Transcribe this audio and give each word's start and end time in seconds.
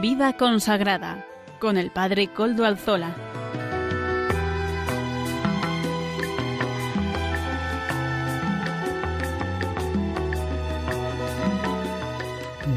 Vida 0.00 0.34
consagrada 0.34 1.26
con 1.58 1.76
el 1.76 1.90
Padre 1.90 2.28
Coldo 2.28 2.64
Alzola. 2.64 3.14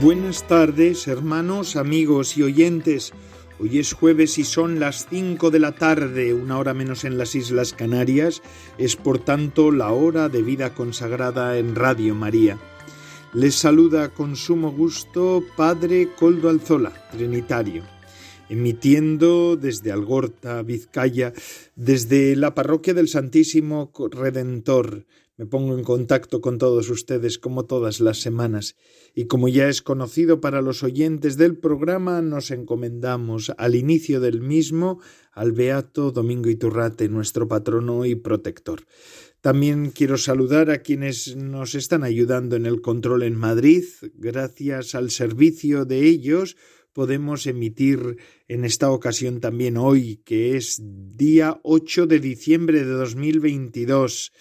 Buenas 0.02 0.45
tardes, 0.49 1.07
hermanos, 1.07 1.77
amigos 1.77 2.35
y 2.35 2.44
oyentes. 2.44 3.13
Hoy 3.58 3.80
es 3.80 3.94
jueves 3.94 4.38
y 4.38 4.44
son 4.44 4.81
las 4.81 5.08
5 5.09 5.49
de 5.49 5.59
la 5.59 5.71
tarde, 5.71 6.33
una 6.33 6.58
hora 6.58 6.73
menos 6.73 7.05
en 7.05 7.17
las 7.17 7.35
Islas 7.35 7.71
Canarias. 7.71 8.41
Es 8.77 8.97
por 8.97 9.19
tanto 9.19 9.71
la 9.71 9.91
hora 9.91 10.27
de 10.27 10.41
vida 10.41 10.73
consagrada 10.73 11.58
en 11.58 11.73
Radio 11.73 12.16
María. 12.16 12.59
Les 13.35 13.55
saluda 13.55 14.13
con 14.13 14.35
sumo 14.35 14.71
gusto 14.71 15.43
Padre 15.57 16.09
Coldo 16.15 16.49
Alzola, 16.49 16.93
Trinitario, 17.11 17.81
emitiendo 18.47 19.57
desde 19.57 19.91
Algorta, 19.91 20.61
Vizcaya, 20.61 21.33
desde 21.75 22.35
la 22.35 22.53
parroquia 22.53 22.93
del 22.93 23.08
Santísimo 23.08 23.91
Redentor. 24.11 25.08
Me 25.35 25.47
pongo 25.47 25.75
en 25.75 25.83
contacto 25.83 26.41
con 26.41 26.59
todos 26.59 26.91
ustedes 26.91 27.39
como 27.39 27.66
todas 27.66 28.02
las 28.02 28.21
semanas 28.21 28.75
y 29.16 29.25
como 29.25 29.47
ya 29.47 29.67
es 29.67 29.81
conocido 29.81 30.39
para 30.39 30.61
los 30.61 30.83
oyentes 30.83 31.36
del 31.36 31.58
programa, 31.58 32.21
nos 32.21 32.52
encomendamos 32.52 33.52
al 33.58 33.73
inicio 33.73 34.19
del 34.19 34.41
mismo 34.41 34.99
al 35.31 35.53
Beato 35.53 36.11
Domingo 36.11 36.49
Iturrate, 36.49 37.09
nuestro 37.09 37.47
patrono 37.47 38.05
y 38.05 38.13
protector. 38.13 38.83
También 39.44 39.91
quiero 39.91 40.17
saludar 40.17 40.72
a 40.72 40.77
quienes 40.77 41.36
nos 41.36 41.75
están 41.75 42.05
ayudando 42.05 42.55
en 42.55 42.66
el 42.66 42.80
control 42.80 43.23
en 43.23 43.36
Madrid. 43.36 43.83
Gracias 44.13 44.95
al 44.95 45.11
servicio 45.11 45.83
de 45.83 46.08
ellos 46.08 46.55
podemos 46.94 47.45
emitir 47.45 48.19
en 48.47 48.64
esta 48.64 48.89
ocasión 48.89 49.41
también 49.41 49.75
hoy, 49.75 50.21
que 50.23 50.55
es 50.55 50.80
día 50.81 51.59
8 51.64 52.08
de 52.08 52.21
diciembre 52.21 52.86
de 52.86 52.91
2022, 52.91 54.31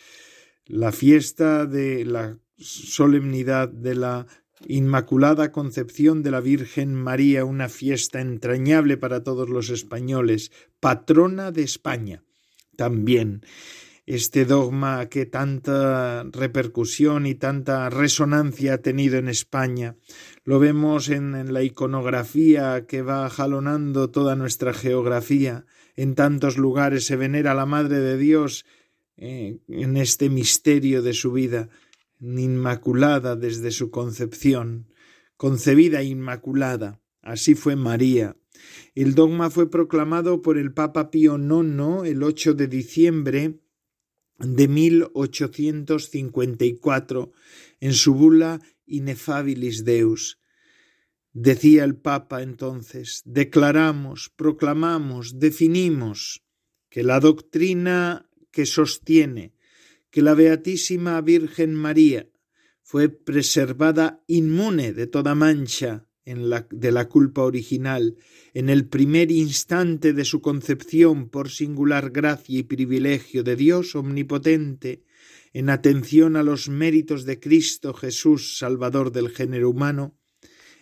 la 0.67 0.92
fiesta 0.92 1.67
de 1.67 2.05
la 2.05 2.39
solemnidad 2.56 3.70
de 3.70 3.97
la 3.97 4.28
Inmaculada 4.69 5.50
Concepción 5.50 6.23
de 6.23 6.30
la 6.30 6.41
Virgen 6.41 6.95
María, 6.95 7.45
una 7.45 7.69
fiesta 7.69 8.20
entrañable 8.20 8.97
para 8.98 9.25
todos 9.25 9.50
los 9.50 9.69
españoles, 9.69 10.53
patrona 10.78 11.50
de 11.50 11.64
España. 11.64 12.23
También 12.77 13.42
este 14.06 14.45
dogma 14.45 15.08
que 15.08 15.27
tanta 15.27 16.25
repercusión 16.25 17.27
y 17.27 17.34
tanta 17.34 17.89
resonancia 17.89 18.75
ha 18.75 18.78
tenido 18.78 19.17
en 19.19 19.28
España. 19.28 19.97
Lo 20.45 20.58
vemos 20.58 21.08
en, 21.08 21.53
la 21.53 21.62
iconografía 21.62 22.86
que 22.86 23.03
va 23.03 23.30
jalonando 23.30 24.11
toda 24.11 24.34
nuestra 24.34 24.73
geografía. 24.73 25.67
En 25.95 26.14
tantos 26.14 26.58
lugares 26.58 27.06
se 27.06 27.17
venera 27.17 27.53
a 27.53 27.55
la 27.55 27.67
Madre 27.67 28.00
de 28.00 28.19
Dios 28.19 28.64
eh, 29.17 29.58
en 29.69 29.97
este 29.97 30.30
misterio 30.30 31.03
de 31.03 31.12
su 31.12 31.33
vida, 31.33 31.69
inmaculada 32.20 33.36
desde 33.36 33.70
su 33.70 33.90
concepción, 33.90 34.89
concebida 35.36 36.02
inmaculada. 36.02 37.01
Así 37.20 37.55
fue 37.55 37.77
María. 37.77 38.36
El 38.95 39.14
dogma 39.14 39.48
fue 39.51 39.70
proclamado 39.70 40.42
por 40.42 40.58
el 40.58 40.73
Papa 40.73 41.11
Pío 41.11 41.36
IX 41.36 42.08
el 42.08 42.23
8 42.23 42.55
de 42.55 42.67
diciembre 42.67 43.61
de 44.42 44.69
1854 44.69 47.33
en 47.80 47.95
su 47.95 48.14
bula 48.14 48.61
Inefabilis 48.86 49.85
Deus. 49.85 50.39
Decía 51.33 51.83
el 51.85 51.97
Papa 51.97 52.42
entonces, 52.42 53.23
declaramos, 53.25 54.31
proclamamos, 54.36 55.39
definimos 55.39 56.45
que 56.91 57.02
la 57.02 57.19
doctrina 57.20 58.29
que 58.51 58.67
sostiene 58.67 59.55
que 60.11 60.20
la 60.20 60.35
Beatísima 60.35 61.19
Virgen 61.23 61.73
María 61.75 62.29
fue 62.83 63.08
preservada 63.08 64.23
inmune 64.27 64.92
de 64.92 65.07
toda 65.07 65.35
mancha 65.35 66.07
de 66.24 66.92
la 66.92 67.08
culpa 67.08 67.42
original, 67.42 68.16
en 68.55 68.68
el 68.68 68.86
primer 68.86 69.30
instante 69.33 70.12
de 70.12 70.24
su 70.24 70.40
concepción 70.40 71.28
por 71.28 71.50
singular 71.50 72.10
gracia 72.10 72.60
y 72.60 72.62
privilegio 72.62 73.42
de 73.42 73.56
Dios 73.56 73.94
omnipotente, 73.94 75.02
en 75.52 75.68
atención 75.68 76.36
a 76.36 76.42
los 76.42 76.68
méritos 76.68 77.24
de 77.24 77.40
Cristo 77.40 77.92
Jesús, 77.92 78.56
Salvador 78.58 79.12
del 79.12 79.30
género 79.30 79.70
humano, 79.70 80.16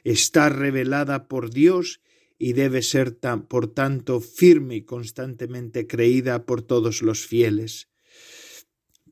está 0.04 0.48
revelada 0.48 1.26
por 1.26 1.50
Dios 1.50 2.00
y 2.38 2.52
debe 2.52 2.82
ser 2.82 3.18
por 3.48 3.66
tanto 3.72 4.20
firme 4.20 4.76
y 4.76 4.82
constantemente 4.82 5.86
creída 5.86 6.46
por 6.46 6.62
todos 6.62 7.02
los 7.02 7.26
fieles. 7.26 7.88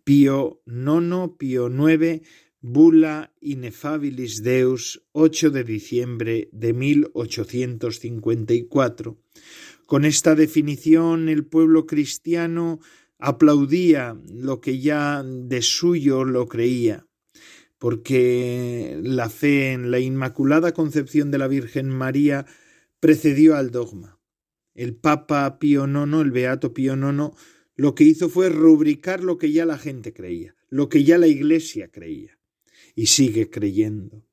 Pío 0.04 0.62
IX, 0.66 1.36
Pío 1.36 1.68
IX 1.68 2.22
Bula 2.60 3.32
Inefabilis 3.41 4.42
Deus, 4.42 5.04
8 5.12 5.50
de 5.50 5.62
diciembre 5.62 6.48
de 6.50 6.72
1854. 6.72 9.16
Con 9.86 10.04
esta 10.04 10.34
definición 10.34 11.28
el 11.28 11.46
pueblo 11.46 11.86
cristiano 11.86 12.80
aplaudía 13.20 14.20
lo 14.28 14.60
que 14.60 14.80
ya 14.80 15.22
de 15.22 15.62
suyo 15.62 16.24
lo 16.24 16.48
creía, 16.48 17.06
porque 17.78 18.98
la 19.04 19.30
fe 19.30 19.70
en 19.70 19.92
la 19.92 20.00
Inmaculada 20.00 20.72
Concepción 20.72 21.30
de 21.30 21.38
la 21.38 21.46
Virgen 21.46 21.88
María 21.88 22.44
precedió 22.98 23.54
al 23.54 23.70
dogma. 23.70 24.19
El 24.75 24.96
Papa 24.96 25.60
Pío 25.60 25.86
IX, 25.86 26.22
el 26.22 26.32
Beato 26.32 26.75
Pío 26.75 26.96
IX, 26.96 27.36
lo 27.76 27.94
que 27.94 28.02
hizo 28.02 28.28
fue 28.28 28.48
rubricar 28.48 29.22
lo 29.22 29.38
que 29.38 29.52
ya 29.52 29.64
la 29.64 29.78
gente 29.78 30.12
creía, 30.12 30.56
lo 30.69 30.88
que 30.88 31.04
ya 31.04 31.19
la 31.19 31.28
Iglesia 31.28 31.92
creía 31.92 32.38
y 32.98 33.06
sigue 33.06 33.48
creyendo. 33.48 34.26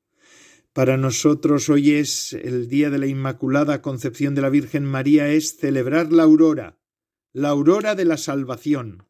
Para 0.72 0.96
nosotros 0.96 1.68
hoy 1.68 1.92
es 1.92 2.32
el 2.32 2.66
día 2.66 2.90
de 2.90 2.98
la 2.98 3.06
Inmaculada 3.06 3.80
Concepción 3.80 4.34
de 4.34 4.42
la 4.42 4.50
Virgen 4.50 4.84
María, 4.84 5.28
es 5.28 5.56
celebrar 5.56 6.12
la 6.12 6.24
aurora, 6.24 6.76
la 7.32 7.50
aurora 7.50 7.94
de 7.94 8.04
la 8.04 8.16
salvación. 8.16 9.06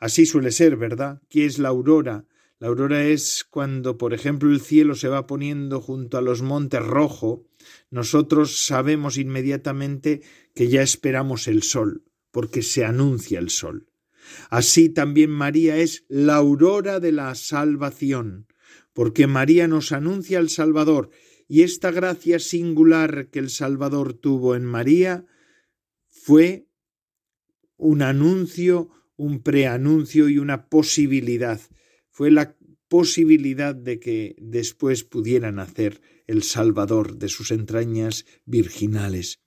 Así 0.00 0.26
suele 0.26 0.50
ser, 0.50 0.74
¿verdad? 0.74 1.22
¿Qué 1.28 1.46
es 1.46 1.60
la 1.60 1.68
aurora? 1.68 2.26
La 2.58 2.66
aurora 2.66 3.04
es 3.04 3.46
cuando, 3.48 3.98
por 3.98 4.14
ejemplo, 4.14 4.50
el 4.50 4.60
cielo 4.60 4.96
se 4.96 5.06
va 5.06 5.28
poniendo 5.28 5.80
junto 5.80 6.18
a 6.18 6.20
los 6.20 6.42
montes 6.42 6.84
rojo, 6.84 7.46
nosotros 7.90 8.66
sabemos 8.66 9.16
inmediatamente 9.16 10.22
que 10.56 10.66
ya 10.66 10.82
esperamos 10.82 11.46
el 11.46 11.62
sol, 11.62 12.02
porque 12.32 12.62
se 12.62 12.84
anuncia 12.84 13.38
el 13.38 13.50
sol. 13.50 13.86
Así 14.50 14.88
también 14.88 15.30
María 15.30 15.76
es 15.76 16.04
la 16.08 16.34
aurora 16.34 16.98
de 16.98 17.12
la 17.12 17.36
salvación, 17.36 18.48
porque 18.98 19.28
María 19.28 19.68
nos 19.68 19.92
anuncia 19.92 20.40
al 20.40 20.50
Salvador, 20.50 21.10
y 21.46 21.62
esta 21.62 21.92
gracia 21.92 22.40
singular 22.40 23.28
que 23.30 23.38
el 23.38 23.48
Salvador 23.48 24.12
tuvo 24.12 24.56
en 24.56 24.64
María 24.64 25.24
fue 26.08 26.66
un 27.76 28.02
anuncio, 28.02 28.90
un 29.14 29.40
preanuncio 29.44 30.28
y 30.28 30.38
una 30.38 30.66
posibilidad. 30.68 31.60
Fue 32.10 32.32
la 32.32 32.56
posibilidad 32.88 33.72
de 33.72 34.00
que 34.00 34.34
después 34.40 35.04
pudiera 35.04 35.52
nacer 35.52 36.00
el 36.26 36.42
Salvador 36.42 37.18
de 37.18 37.28
sus 37.28 37.52
entrañas 37.52 38.24
virginales. 38.46 39.38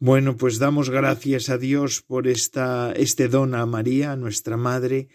Bueno, 0.00 0.36
pues 0.36 0.58
damos 0.58 0.90
gracias 0.90 1.50
a 1.50 1.58
Dios 1.58 2.02
por 2.02 2.26
esta, 2.26 2.92
este 2.96 3.28
don 3.28 3.54
a 3.54 3.64
María, 3.64 4.16
nuestra 4.16 4.56
Madre, 4.56 5.06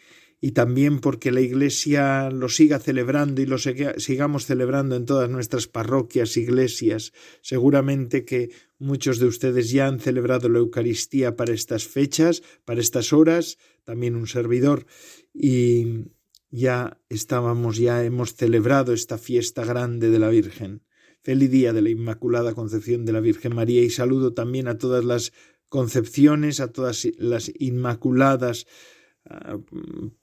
y 0.43 0.53
también 0.53 0.99
porque 0.99 1.31
la 1.31 1.41
Iglesia 1.41 2.31
lo 2.31 2.49
siga 2.49 2.79
celebrando 2.79 3.43
y 3.43 3.45
lo 3.45 3.59
sigamos 3.59 4.47
celebrando 4.47 4.95
en 4.95 5.05
todas 5.05 5.29
nuestras 5.29 5.67
parroquias, 5.67 6.35
iglesias. 6.35 7.13
Seguramente 7.41 8.25
que 8.25 8.49
muchos 8.79 9.19
de 9.19 9.27
ustedes 9.27 9.69
ya 9.69 9.85
han 9.85 9.99
celebrado 9.99 10.49
la 10.49 10.57
Eucaristía 10.57 11.35
para 11.35 11.53
estas 11.53 11.87
fechas, 11.87 12.41
para 12.65 12.81
estas 12.81 13.13
horas, 13.13 13.59
también 13.83 14.15
un 14.15 14.25
servidor, 14.25 14.87
y 15.31 16.07
ya 16.49 16.99
estábamos, 17.07 17.77
ya 17.77 18.03
hemos 18.03 18.33
celebrado 18.33 18.93
esta 18.93 19.19
fiesta 19.19 19.63
grande 19.63 20.09
de 20.09 20.17
la 20.17 20.29
Virgen. 20.29 20.81
Feliz 21.21 21.51
día 21.51 21.71
de 21.71 21.83
la 21.83 21.91
Inmaculada 21.91 22.55
Concepción 22.55 23.05
de 23.05 23.13
la 23.13 23.19
Virgen 23.19 23.53
María 23.53 23.83
y 23.83 23.91
saludo 23.91 24.33
también 24.33 24.67
a 24.67 24.79
todas 24.79 25.05
las 25.05 25.33
concepciones, 25.69 26.59
a 26.59 26.71
todas 26.71 27.07
las 27.19 27.51
Inmaculadas, 27.59 28.65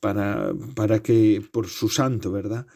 para, 0.01 0.53
para 0.75 1.03
que 1.03 1.43
por 1.53 1.69
su 1.69 1.89
santo, 1.89 2.33
¿verdad? 2.33 2.67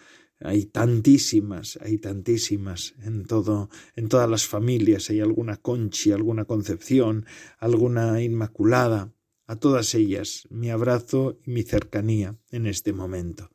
Hay 0.40 0.66
tantísimas, 0.66 1.78
hay 1.82 1.98
tantísimas 1.98 2.94
en 3.00 3.24
todo, 3.24 3.70
en 3.94 4.08
todas 4.08 4.28
las 4.28 4.46
familias, 4.46 5.10
hay 5.10 5.20
alguna 5.20 5.56
conchi, 5.56 6.10
alguna 6.10 6.44
concepción, 6.44 7.26
alguna 7.58 8.20
inmaculada, 8.22 9.12
a 9.46 9.56
todas 9.56 9.94
ellas 9.94 10.46
mi 10.50 10.70
abrazo 10.70 11.38
y 11.44 11.50
mi 11.50 11.62
cercanía 11.62 12.38
en 12.50 12.66
este 12.66 12.92
momento. 12.92 13.50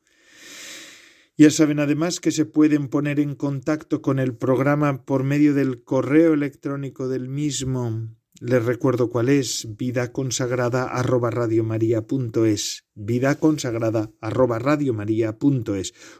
Ya 1.38 1.52
saben 1.52 1.80
además 1.80 2.19
que 2.19 2.31
se 2.31 2.46
pueden 2.46 2.88
poner 2.88 3.19
en 3.19 3.36
contacto 3.36 4.02
con 4.02 4.18
el 4.18 4.36
programa 4.36 5.06
por 5.06 5.24
medio 5.24 5.54
del 5.54 5.84
correo 5.84 6.34
electrónico 6.34 7.08
del 7.08 7.30
mismo. 7.30 8.10
Les 8.39 8.63
recuerdo 8.63 9.10
cuál 9.10 9.30
es 9.30 9.68
vida 9.78 10.12
consagrada 10.12 10.84
arroba 10.84 11.31
radiomaria.es 11.31 12.86
vida 12.94 13.36
consagrada 13.39 14.12
arroba 14.22 14.60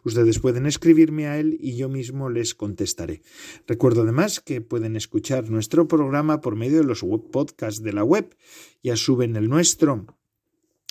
Ustedes 0.04 0.40
pueden 0.40 0.66
escribirme 0.66 1.28
a 1.28 1.40
él 1.40 1.58
y 1.60 1.78
yo 1.78 1.90
mismo 1.90 2.32
les 2.32 2.56
contestaré. 2.56 3.22
Recuerdo 3.68 4.02
además 4.02 4.40
que 4.40 4.62
pueden 4.62 4.96
escuchar 4.96 5.52
nuestro 5.52 5.88
programa 5.88 6.42
por 6.42 6.56
medio 6.56 6.80
de 6.80 6.86
los 6.86 7.04
web 7.04 7.30
podcasts 7.32 7.84
de 7.84 7.94
la 7.94 8.04
web. 8.04 8.36
Ya 8.82 8.96
suben 8.96 9.36
el 9.36 9.48
nuestro. 9.48 10.18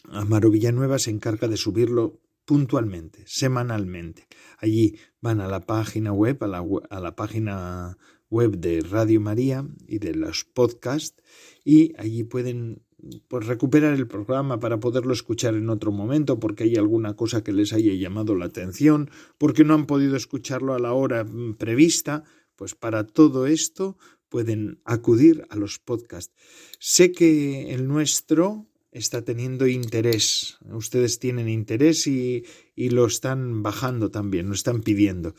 Amaro 0.04 0.50
Villanueva 0.50 1.00
se 1.00 1.10
encarga 1.10 1.48
de 1.48 1.56
subirlo 1.56 2.20
puntualmente, 2.44 3.24
semanalmente. 3.26 4.28
Allí 4.58 4.96
van 5.20 5.40
a 5.40 5.48
la 5.48 5.60
página 5.60 6.12
web, 6.12 6.42
a 6.44 6.46
la, 6.46 6.64
a 6.90 7.00
la 7.00 7.16
página 7.16 7.98
web 8.30 8.58
de 8.58 8.80
Radio 8.80 9.20
María 9.20 9.66
y 9.86 9.98
de 9.98 10.14
los 10.14 10.44
podcasts 10.44 11.22
y 11.64 11.92
allí 11.98 12.24
pueden 12.24 12.82
pues, 13.28 13.46
recuperar 13.46 13.94
el 13.94 14.06
programa 14.06 14.58
para 14.58 14.80
poderlo 14.80 15.12
escuchar 15.12 15.54
en 15.54 15.68
otro 15.70 15.92
momento 15.92 16.40
porque 16.40 16.64
hay 16.64 16.76
alguna 16.76 17.14
cosa 17.14 17.42
que 17.44 17.52
les 17.52 17.72
haya 17.72 17.92
llamado 17.94 18.34
la 18.34 18.46
atención, 18.46 19.10
porque 19.38 19.64
no 19.64 19.74
han 19.74 19.86
podido 19.86 20.16
escucharlo 20.16 20.74
a 20.74 20.78
la 20.78 20.92
hora 20.92 21.24
mm, 21.24 21.54
prevista, 21.54 22.24
pues 22.56 22.74
para 22.74 23.06
todo 23.06 23.46
esto 23.46 23.98
pueden 24.28 24.80
acudir 24.84 25.46
a 25.50 25.56
los 25.56 25.78
podcasts. 25.78 26.34
Sé 26.78 27.12
que 27.12 27.74
el 27.74 27.86
nuestro 27.86 28.66
está 28.90 29.22
teniendo 29.22 29.66
interés. 29.66 30.58
Ustedes 30.70 31.18
tienen 31.18 31.48
interés 31.48 32.06
y, 32.06 32.44
y, 32.74 32.90
lo 32.90 33.06
están 33.06 33.62
bajando 33.62 34.10
también, 34.10 34.48
lo 34.48 34.54
están 34.54 34.80
pidiendo. 34.80 35.34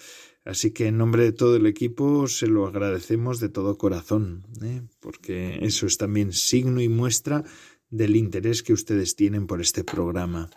Así 0.48 0.72
que 0.72 0.88
en 0.88 0.98
nombre 0.98 1.24
de 1.24 1.34
todo 1.34 1.58
el 1.58 1.66
equipo 1.66 2.26
se 2.30 2.48
lo 2.48 2.68
agradecemos 2.68 3.42
de 3.42 3.50
todo 3.50 3.78
corazón, 3.78 4.46
¿eh? 4.64 4.82
porque 5.02 5.60
eso 5.62 5.86
es 5.86 5.98
también 5.98 6.32
signo 6.32 6.80
y 6.80 6.88
muestra 6.88 7.44
del 7.90 8.16
interés 8.16 8.64
que 8.64 8.72
ustedes 8.72 9.18
tienen 9.18 9.46
por 9.46 9.60
este 9.60 9.84
programa. 9.84 10.50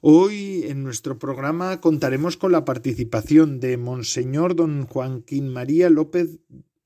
Hoy 0.00 0.64
en 0.64 0.82
nuestro 0.82 1.20
programa 1.20 1.80
contaremos 1.80 2.36
con 2.36 2.50
la 2.50 2.64
participación 2.64 3.60
de 3.60 3.76
Monseñor 3.76 4.56
don 4.56 4.86
Joaquín 4.86 5.52
María 5.52 5.88
López 5.88 6.40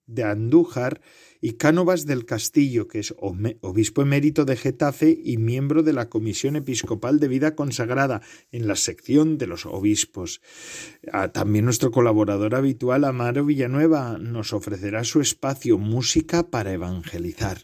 de 0.04 0.24
Andújar 0.24 1.00
y 1.46 1.52
Cánovas 1.52 2.06
del 2.06 2.26
Castillo, 2.26 2.88
que 2.88 2.98
es 2.98 3.14
obispo 3.20 4.02
emérito 4.02 4.44
de 4.44 4.56
Getafe 4.56 5.16
y 5.22 5.36
miembro 5.36 5.84
de 5.84 5.92
la 5.92 6.08
Comisión 6.08 6.56
Episcopal 6.56 7.20
de 7.20 7.28
Vida 7.28 7.54
Consagrada 7.54 8.20
en 8.50 8.66
la 8.66 8.74
sección 8.74 9.38
de 9.38 9.46
los 9.46 9.64
obispos. 9.64 10.40
Ah, 11.12 11.28
también 11.28 11.64
nuestro 11.64 11.92
colaborador 11.92 12.56
habitual, 12.56 13.04
Amaro 13.04 13.44
Villanueva, 13.44 14.18
nos 14.18 14.52
ofrecerá 14.52 15.04
su 15.04 15.20
espacio 15.20 15.78
Música 15.78 16.50
para 16.50 16.72
Evangelizar. 16.72 17.58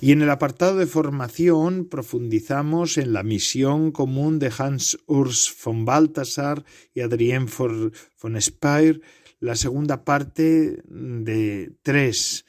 Y 0.00 0.10
en 0.10 0.20
el 0.20 0.30
apartado 0.30 0.78
de 0.78 0.86
formación 0.86 1.84
profundizamos 1.88 2.98
en 2.98 3.12
la 3.12 3.22
misión 3.22 3.92
común 3.92 4.40
de 4.40 4.50
Hans 4.58 4.98
Urs 5.06 5.56
von 5.64 5.84
Balthasar 5.84 6.64
y 6.92 7.02
Adrien 7.02 7.46
von 7.46 8.42
Speyer, 8.42 9.00
la 9.38 9.54
segunda 9.54 10.04
parte 10.04 10.82
de 10.88 11.70
tres 11.84 12.44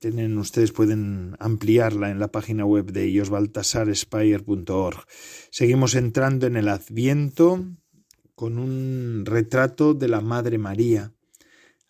tienen, 0.00 0.38
ustedes 0.38 0.72
pueden 0.72 1.36
ampliarla 1.38 2.10
en 2.10 2.18
la 2.18 2.32
página 2.32 2.64
web 2.64 2.90
de 2.90 3.04
ellos, 3.04 3.28
baltasarespire.org. 3.28 5.04
Seguimos 5.50 5.94
entrando 5.94 6.46
en 6.46 6.56
el 6.56 6.68
Adviento 6.68 7.64
con 8.34 8.58
un 8.58 9.24
retrato 9.26 9.92
de 9.92 10.08
la 10.08 10.22
Madre 10.22 10.56
María. 10.56 11.12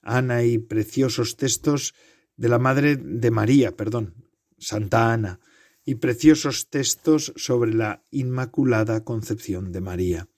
Ana 0.03 0.43
y 0.43 0.59
preciosos 0.59 1.37
textos 1.37 1.95
de 2.37 2.49
la 2.49 2.59
Madre 2.59 2.97
de 2.97 3.31
María, 3.31 3.77
perdón, 3.77 4.15
Santa 4.59 5.13
Ana, 5.13 5.39
y 5.85 5.95
preciosos 5.97 6.69
textos 6.69 7.33
sobre 7.37 7.73
la 7.73 8.03
Inmaculada 8.11 9.05
Concepción 9.05 9.71
de 9.71 9.81
María. 9.81 10.29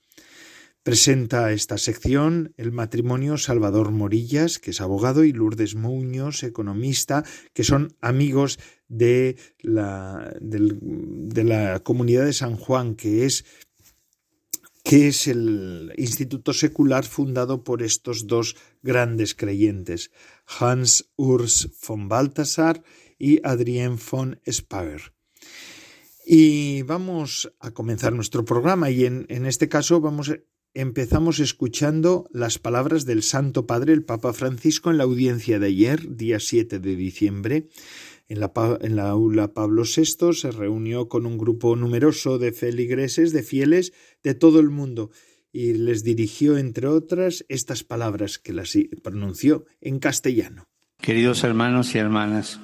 Presenta 0.83 1.53
esta 1.53 1.79
sección 1.79 2.55
el 2.57 2.73
matrimonio 2.73 3.39
Salvador 3.39 3.93
Morillas, 3.93 4.59
que 4.59 4.73
es 4.73 4.81
abogado, 4.81 5.23
y 5.23 5.33
Lourdes 5.33 5.77
Muñoz, 5.77 6.43
economista, 6.43 7.25
que 7.53 7.63
son 7.63 7.97
amigos 8.01 8.59
de 8.89 9.37
la, 9.61 10.35
la 10.41 11.81
comunidad 11.85 12.25
de 12.25 12.33
San 12.33 12.57
Juan, 12.57 12.97
que 12.97 13.27
es, 13.27 13.45
que 14.83 15.07
es 15.07 15.29
el 15.29 15.93
instituto 15.99 16.53
secular 16.53 17.05
fundado 17.05 17.63
por 17.63 17.85
estos 17.85 18.27
dos 18.27 18.57
grandes 18.83 19.37
creyentes, 19.37 20.11
Hans 20.47 21.13
Urs 21.15 21.69
von 21.87 22.09
Balthasar 22.09 22.83
y 23.21 23.39
Adrien 23.47 23.99
von 24.11 24.41
Speyer. 24.51 25.13
Y 26.27 26.83
vamos 26.83 27.53
a 27.61 27.71
comenzar 27.71 28.13
nuestro 28.13 28.45
programa 28.45 28.91
y 28.91 29.05
en, 29.05 29.27
en 29.29 29.47
este 29.47 29.69
caso 29.69 30.01
vamos 30.01 30.33
empezamos 30.75 31.39
escuchando 31.39 32.27
las 32.33 32.59
palabras 32.59 33.05
del 33.05 33.23
Santo 33.23 33.67
Padre, 33.67 33.93
el 33.93 34.05
Papa 34.05 34.33
Francisco, 34.33 34.91
en 34.91 34.99
la 34.99 35.05
audiencia 35.05 35.59
de 35.59 35.67
ayer, 35.67 36.17
día 36.17 36.41
7 36.41 36.79
de 36.79 36.97
diciembre. 36.97 37.69
En 38.29 38.41
la, 38.41 38.53
en 38.81 38.97
la 38.97 39.11
aula 39.11 39.53
Pablo 39.53 39.83
VI 39.85 40.33
se 40.33 40.51
reunió 40.51 41.09
con 41.09 41.27
un 41.27 41.37
grupo 41.37 41.77
numeroso 41.77 42.39
de 42.39 42.53
feligreses, 42.53 43.33
de 43.33 43.43
fieles 43.43 43.93
de 44.23 44.35
todo 44.35 44.61
el 44.61 44.71
mundo, 44.71 45.11
y 45.53 45.75
les 45.75 46.03
dirigió, 46.03 46.57
entre 46.57 46.87
otras, 46.87 47.45
estas 47.49 47.85
palabras 47.85 48.39
que 48.39 48.55
las 48.55 48.73
pronunció 49.03 49.67
en 49.83 49.99
castellano. 49.99 50.67
Queridos 50.99 51.45
hermanos 51.45 51.95
y 51.95 51.99
hermanas, 51.99 52.59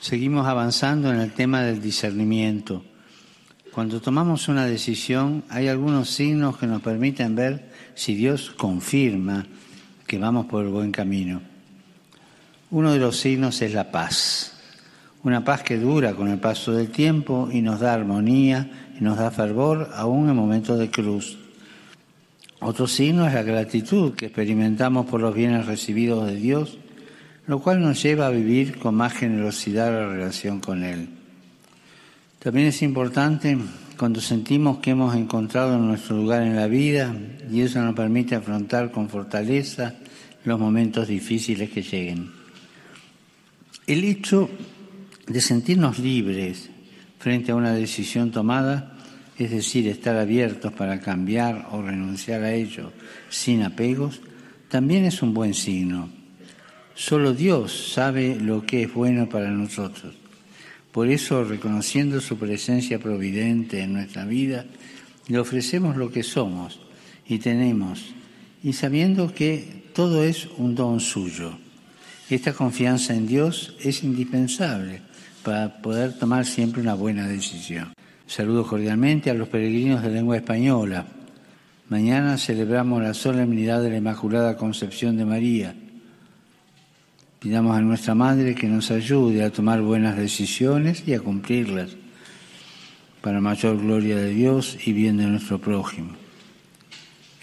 seguimos 0.00 0.46
avanzando 0.46 1.12
en 1.12 1.20
el 1.20 1.34
tema 1.34 1.62
del 1.62 1.82
discernimiento 1.82 2.82
cuando 3.76 4.00
tomamos 4.00 4.48
una 4.48 4.64
decisión 4.64 5.44
hay 5.50 5.68
algunos 5.68 6.08
signos 6.08 6.56
que 6.56 6.66
nos 6.66 6.80
permiten 6.80 7.34
ver 7.34 7.68
si 7.94 8.14
Dios 8.14 8.50
confirma 8.56 9.44
que 10.06 10.16
vamos 10.16 10.46
por 10.46 10.64
el 10.64 10.70
buen 10.70 10.92
camino. 10.92 11.42
Uno 12.70 12.94
de 12.94 12.98
los 12.98 13.18
signos 13.18 13.60
es 13.60 13.74
la 13.74 13.90
paz, 13.90 14.54
una 15.24 15.44
paz 15.44 15.62
que 15.62 15.76
dura 15.76 16.14
con 16.14 16.28
el 16.28 16.38
paso 16.38 16.72
del 16.72 16.88
tiempo 16.88 17.50
y 17.52 17.60
nos 17.60 17.80
da 17.80 17.92
armonía 17.92 18.94
y 18.98 19.04
nos 19.04 19.18
da 19.18 19.30
fervor 19.30 19.90
aún 19.92 20.30
en 20.30 20.36
momentos 20.36 20.78
de 20.78 20.90
cruz. 20.90 21.36
Otro 22.60 22.86
signo 22.86 23.26
es 23.26 23.34
la 23.34 23.42
gratitud 23.42 24.14
que 24.14 24.24
experimentamos 24.24 25.04
por 25.04 25.20
los 25.20 25.34
bienes 25.34 25.66
recibidos 25.66 26.26
de 26.26 26.36
Dios, 26.36 26.78
lo 27.46 27.58
cual 27.58 27.82
nos 27.82 28.02
lleva 28.02 28.28
a 28.28 28.30
vivir 28.30 28.78
con 28.78 28.94
más 28.94 29.12
generosidad 29.12 29.92
la 29.92 30.08
relación 30.08 30.60
con 30.60 30.82
Él. 30.82 31.15
También 32.46 32.68
es 32.68 32.80
importante 32.82 33.58
cuando 33.98 34.20
sentimos 34.20 34.78
que 34.78 34.92
hemos 34.92 35.16
encontrado 35.16 35.78
nuestro 35.78 36.16
lugar 36.16 36.44
en 36.44 36.54
la 36.54 36.68
vida 36.68 37.12
y 37.50 37.62
eso 37.62 37.82
nos 37.82 37.96
permite 37.96 38.36
afrontar 38.36 38.92
con 38.92 39.08
fortaleza 39.08 39.96
los 40.44 40.56
momentos 40.56 41.08
difíciles 41.08 41.70
que 41.70 41.82
lleguen. 41.82 42.30
El 43.88 44.04
hecho 44.04 44.48
de 45.26 45.40
sentirnos 45.40 45.98
libres 45.98 46.70
frente 47.18 47.50
a 47.50 47.56
una 47.56 47.72
decisión 47.72 48.30
tomada, 48.30 48.96
es 49.36 49.50
decir, 49.50 49.88
estar 49.88 50.16
abiertos 50.16 50.72
para 50.72 51.00
cambiar 51.00 51.66
o 51.72 51.82
renunciar 51.82 52.44
a 52.44 52.54
ello 52.54 52.92
sin 53.28 53.64
apegos, 53.64 54.20
también 54.68 55.04
es 55.04 55.20
un 55.20 55.34
buen 55.34 55.52
signo. 55.52 56.10
Solo 56.94 57.34
Dios 57.34 57.90
sabe 57.92 58.36
lo 58.36 58.64
que 58.64 58.84
es 58.84 58.94
bueno 58.94 59.28
para 59.28 59.50
nosotros. 59.50 60.14
Por 60.96 61.10
eso, 61.10 61.44
reconociendo 61.44 62.22
su 62.22 62.38
presencia 62.38 62.98
providente 62.98 63.82
en 63.82 63.92
nuestra 63.92 64.24
vida, 64.24 64.64
le 65.28 65.38
ofrecemos 65.38 65.98
lo 65.98 66.10
que 66.10 66.22
somos 66.22 66.80
y 67.28 67.36
tenemos, 67.36 68.14
y 68.62 68.72
sabiendo 68.72 69.34
que 69.34 69.90
todo 69.92 70.24
es 70.24 70.48
un 70.56 70.74
don 70.74 71.00
suyo. 71.00 71.58
Esta 72.30 72.54
confianza 72.54 73.12
en 73.12 73.26
Dios 73.26 73.76
es 73.84 74.04
indispensable 74.04 75.02
para 75.42 75.82
poder 75.82 76.14
tomar 76.14 76.46
siempre 76.46 76.80
una 76.80 76.94
buena 76.94 77.28
decisión. 77.28 77.92
Saludo 78.26 78.66
cordialmente 78.66 79.28
a 79.28 79.34
los 79.34 79.48
peregrinos 79.48 80.02
de 80.02 80.08
lengua 80.08 80.38
española. 80.38 81.04
Mañana 81.90 82.38
celebramos 82.38 83.02
la 83.02 83.12
solemnidad 83.12 83.82
de 83.82 83.90
la 83.90 83.98
Inmaculada 83.98 84.56
Concepción 84.56 85.18
de 85.18 85.26
María 85.26 85.74
Pidamos 87.46 87.76
a 87.76 87.80
nuestra 87.80 88.16
Madre 88.16 88.56
que 88.56 88.66
nos 88.66 88.90
ayude 88.90 89.44
a 89.44 89.52
tomar 89.52 89.80
buenas 89.80 90.16
decisiones 90.16 91.04
y 91.06 91.14
a 91.14 91.20
cumplirlas 91.20 91.94
para 93.20 93.40
mayor 93.40 93.80
gloria 93.80 94.16
de 94.16 94.30
Dios 94.30 94.76
y 94.84 94.92
bien 94.92 95.16
de 95.16 95.26
nuestro 95.26 95.60
prójimo. 95.60 96.16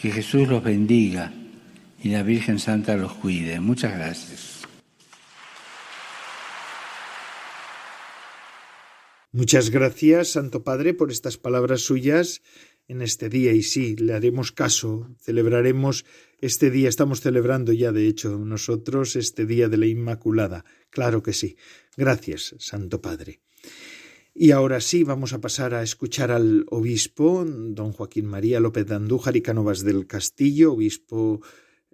Que 0.01 0.11
Jesús 0.11 0.49
los 0.49 0.61
bendiga 0.61 1.31
y 2.03 2.09
la 2.09 2.21
Virgen 2.21 2.59
Santa 2.59 2.97
los 2.97 3.13
cuide. 3.13 3.61
Muchas 3.61 3.95
gracias. 3.95 4.63
Muchas 9.31 9.69
gracias, 9.69 10.33
Santo 10.33 10.65
Padre, 10.65 10.93
por 10.93 11.11
estas 11.11 11.37
palabras 11.37 11.79
suyas 11.79 12.41
en 12.89 13.01
este 13.01 13.29
día 13.29 13.53
y 13.53 13.63
sí, 13.63 13.95
le 13.95 14.13
haremos 14.13 14.51
caso, 14.51 15.09
celebraremos 15.21 16.03
este 16.45 16.69
día, 16.71 16.89
estamos 16.89 17.21
celebrando 17.21 17.71
ya 17.71 17.93
de 17.93 18.05
hecho 18.05 18.37
nosotros 18.37 19.15
este 19.15 19.45
día 19.45 19.69
de 19.69 19.77
la 19.77 19.85
Inmaculada, 19.85 20.65
claro 20.89 21.23
que 21.23 21.31
sí. 21.31 21.55
Gracias, 21.95 22.53
Santo 22.59 23.01
Padre. 23.01 23.39
Y 24.35 24.51
ahora 24.51 24.81
sí, 24.81 25.05
vamos 25.05 25.31
a 25.31 25.39
pasar 25.39 25.73
a 25.73 25.83
escuchar 25.83 26.31
al 26.31 26.65
obispo, 26.69 27.45
don 27.47 27.93
Joaquín 27.93 28.25
María 28.25 28.59
López 28.59 28.85
de 28.87 28.95
Andújar 28.95 29.37
y 29.37 29.41
Cánovas 29.41 29.85
del 29.85 30.05
Castillo, 30.05 30.73
obispo 30.73 31.39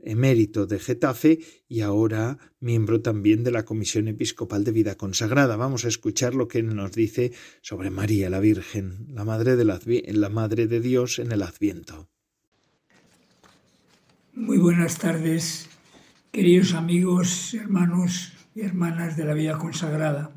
emérito 0.02 0.66
de 0.66 0.80
Getafe 0.80 1.40
y 1.68 1.82
ahora 1.82 2.40
miembro 2.60 3.02
también 3.02 3.44
de 3.44 3.52
la 3.52 3.66
Comisión 3.66 4.08
Episcopal 4.08 4.64
de 4.64 4.72
Vida 4.72 4.96
Consagrada. 4.96 5.58
Vamos 5.58 5.86
a 5.86 5.90
escuchar 5.90 6.34
lo 6.34 6.48
que 6.48 6.64
nos 6.64 6.94
dice 6.94 7.34
sobre 7.62 7.92
María 7.92 8.32
la 8.32 8.40
Virgen, 8.40 9.06
la 9.10 9.26
Madre 9.26 9.56
de, 9.56 9.66
la 9.66 10.30
Madre 10.30 10.66
de 10.66 10.80
Dios 10.80 11.20
en 11.20 11.34
el 11.34 11.44
Adviento. 11.44 12.10
Muy 14.40 14.58
buenas 14.58 14.98
tardes, 14.98 15.70
queridos 16.32 16.74
amigos, 16.74 17.54
hermanos 17.54 18.32
y 18.56 18.62
hermanas 18.62 19.18
de 19.18 19.26
la 19.26 19.34
vida 19.34 19.58
consagrada. 19.58 20.32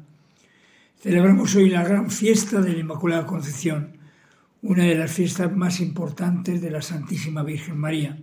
Celebramos 0.98 1.54
hoy 1.54 1.70
la 1.70 1.84
gran 1.84 2.10
fiesta 2.10 2.60
de 2.60 2.72
la 2.72 2.80
Inmaculada 2.80 3.26
Concepción, 3.26 3.98
una 4.60 4.82
de 4.82 4.96
las 4.96 5.12
fiestas 5.12 5.54
más 5.54 5.80
importantes 5.80 6.60
de 6.60 6.72
la 6.72 6.82
Santísima 6.82 7.44
Virgen 7.44 7.78
María. 7.78 8.18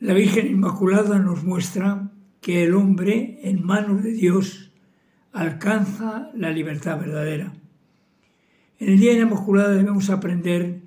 La 0.00 0.14
Virgen 0.14 0.48
Inmaculada 0.48 1.20
nos 1.20 1.44
muestra 1.44 2.10
que 2.40 2.64
el 2.64 2.74
hombre 2.74 3.38
en 3.44 3.64
manos 3.64 4.02
de 4.02 4.10
Dios 4.10 4.72
alcanza 5.32 6.32
la 6.34 6.50
libertad 6.50 6.98
verdadera. 6.98 7.52
En 8.80 8.88
el 8.88 8.98
Día 8.98 9.12
de 9.12 9.18
la 9.18 9.26
Inmaculada 9.26 9.70
debemos 9.70 10.10
aprender 10.10 10.79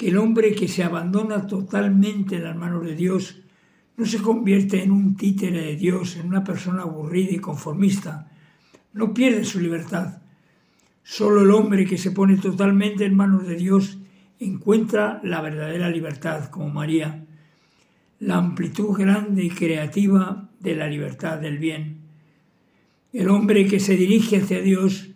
que 0.00 0.08
el 0.08 0.16
hombre 0.16 0.54
que 0.54 0.66
se 0.66 0.82
abandona 0.82 1.46
totalmente 1.46 2.36
en 2.36 2.44
las 2.44 2.56
manos 2.56 2.86
de 2.86 2.94
Dios 2.94 3.42
no 3.98 4.06
se 4.06 4.22
convierte 4.22 4.82
en 4.82 4.92
un 4.92 5.14
títere 5.14 5.60
de 5.60 5.76
Dios, 5.76 6.16
en 6.16 6.26
una 6.26 6.42
persona 6.42 6.84
aburrida 6.84 7.32
y 7.32 7.38
conformista, 7.38 8.30
no 8.94 9.12
pierde 9.12 9.44
su 9.44 9.60
libertad. 9.60 10.22
Solo 11.02 11.42
el 11.42 11.50
hombre 11.50 11.84
que 11.84 11.98
se 11.98 12.12
pone 12.12 12.38
totalmente 12.38 13.04
en 13.04 13.14
manos 13.14 13.46
de 13.46 13.56
Dios 13.56 13.98
encuentra 14.38 15.20
la 15.22 15.42
verdadera 15.42 15.90
libertad, 15.90 16.48
como 16.48 16.70
María 16.70 17.26
la 18.20 18.36
amplitud 18.38 18.96
grande 18.96 19.44
y 19.44 19.50
creativa 19.50 20.48
de 20.60 20.76
la 20.76 20.86
libertad 20.86 21.36
del 21.36 21.58
bien. 21.58 21.98
El 23.12 23.28
hombre 23.28 23.66
que 23.66 23.80
se 23.80 23.96
dirige 23.96 24.38
hacia 24.38 24.62
Dios 24.62 25.10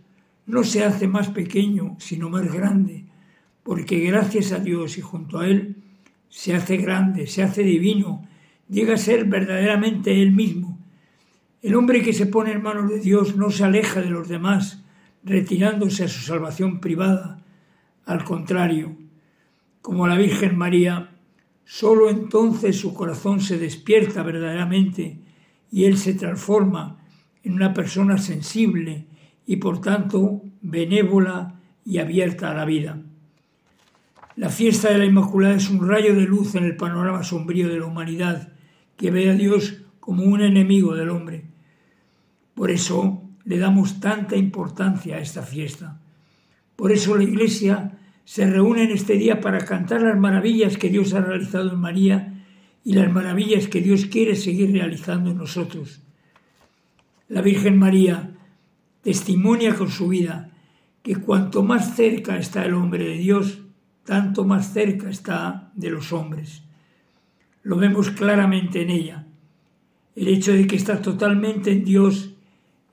no 0.44 0.62
se 0.62 0.84
hace 0.84 1.08
más 1.08 1.28
pequeño, 1.28 1.96
sino 1.98 2.28
más 2.28 2.52
grande, 2.52 3.03
porque 3.64 3.99
gracias 3.99 4.52
a 4.52 4.61
Dios 4.61 4.97
y 4.99 5.00
junto 5.00 5.40
a 5.40 5.49
Él 5.49 5.83
se 6.28 6.54
hace 6.54 6.76
grande, 6.76 7.26
se 7.26 7.42
hace 7.42 7.64
divino, 7.64 8.25
llega 8.68 8.94
a 8.94 8.99
ser 8.99 9.25
verdaderamente 9.25 10.23
Él 10.23 10.30
mismo. 10.30 10.78
El 11.62 11.75
hombre 11.75 12.02
que 12.02 12.12
se 12.12 12.26
pone 12.26 12.52
en 12.52 12.62
manos 12.62 12.88
de 12.88 13.00
Dios 13.00 13.35
no 13.37 13.50
se 13.50 13.64
aleja 13.64 14.00
de 14.00 14.11
los 14.11 14.28
demás, 14.28 14.85
retirándose 15.25 16.04
a 16.04 16.09
su 16.09 16.21
salvación 16.21 16.78
privada. 16.78 17.42
Al 18.06 18.23
contrario, 18.23 18.97
como 19.83 20.06
la 20.06 20.16
Virgen 20.16 20.56
María, 20.56 21.11
Solo 21.64 22.11
entonces 22.11 22.78
su 22.78 22.92
corazón 22.92 23.40
se 23.40 23.59
despierta 23.59 24.23
verdaderamente 24.23 25.18
y 25.71 25.85
él 25.85 25.97
se 25.97 26.14
transforma 26.14 26.99
en 27.42 27.54
una 27.54 27.73
persona 27.73 28.18
sensible 28.18 29.06
y 29.47 29.56
por 29.56 29.80
tanto 29.80 30.42
benévola 30.61 31.61
y 31.85 31.99
abierta 31.99 32.50
a 32.50 32.54
la 32.54 32.64
vida. 32.64 33.00
La 34.36 34.48
fiesta 34.48 34.90
de 34.90 34.98
la 34.98 35.04
Inmaculada 35.04 35.54
es 35.54 35.70
un 35.70 35.88
rayo 35.88 36.14
de 36.14 36.22
luz 36.22 36.56
en 36.56 36.64
el 36.64 36.76
panorama 36.76 37.22
sombrío 37.22 37.68
de 37.68 37.78
la 37.78 37.86
humanidad 37.86 38.52
que 38.96 39.12
ve 39.12 39.30
a 39.30 39.34
Dios 39.34 39.82
como 40.00 40.24
un 40.24 40.40
enemigo 40.40 40.96
del 40.96 41.10
hombre. 41.10 41.44
Por 42.54 42.72
eso 42.72 43.22
le 43.44 43.58
damos 43.58 44.00
tanta 44.00 44.36
importancia 44.36 45.16
a 45.16 45.20
esta 45.20 45.42
fiesta. 45.42 46.00
Por 46.74 46.90
eso 46.90 47.16
la 47.16 47.22
Iglesia 47.22 47.98
se 48.24 48.50
reúnen 48.50 48.90
este 48.90 49.14
día 49.14 49.40
para 49.40 49.64
cantar 49.64 50.02
las 50.02 50.18
maravillas 50.18 50.78
que 50.78 50.88
Dios 50.88 51.14
ha 51.14 51.20
realizado 51.20 51.70
en 51.70 51.78
María 51.78 52.44
y 52.82 52.94
las 52.94 53.12
maravillas 53.12 53.68
que 53.68 53.82
Dios 53.82 54.06
quiere 54.06 54.34
seguir 54.34 54.72
realizando 54.72 55.30
en 55.30 55.38
nosotros. 55.38 56.02
La 57.28 57.40
Virgen 57.40 57.78
María 57.78 58.32
testimonia 59.02 59.76
con 59.76 59.90
su 59.90 60.08
vida 60.08 60.50
que 61.04 61.16
cuanto 61.16 61.62
más 61.62 61.94
cerca 61.94 62.36
está 62.36 62.64
el 62.64 62.74
hombre 62.74 63.04
de 63.04 63.18
Dios, 63.18 63.63
tanto 64.04 64.44
más 64.44 64.73
cerca 64.73 65.11
está 65.11 65.70
de 65.75 65.90
los 65.90 66.12
hombres. 66.12 66.62
Lo 67.62 67.76
vemos 67.76 68.11
claramente 68.11 68.82
en 68.82 68.90
ella. 68.90 69.26
El 70.14 70.28
hecho 70.28 70.52
de 70.52 70.66
que 70.66 70.76
está 70.76 71.00
totalmente 71.00 71.73
en 71.73 71.84
Dios 71.84 72.34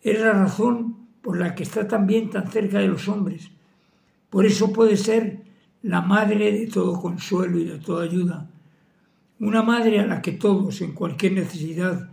es 0.01 0.19
la 0.19 0.31
razón 0.31 0.97
por 1.21 1.37
la 1.37 1.53
que 1.53 1.63
está 1.63 1.87
también 1.87 2.29
tan 2.29 2.49
cerca 2.49 2.79
de 2.79 2.87
los 2.87 3.07
hombres 3.07 3.51
por 4.31 4.45
eso 4.45 4.71
puede 4.71 4.95
ser 4.95 5.41
la 5.83 6.01
madre 6.01 6.53
de 6.53 6.67
todo 6.67 6.99
consuelo 6.99 7.59
y 7.59 7.65
de 7.65 7.79
toda 7.79 8.05
ayuda. 8.05 8.49
Una 9.39 9.61
madre 9.61 9.99
a 9.99 10.07
la 10.07 10.21
que 10.21 10.31
todos, 10.31 10.79
en 10.81 10.93
cualquier 10.93 11.33
necesidad, 11.33 12.09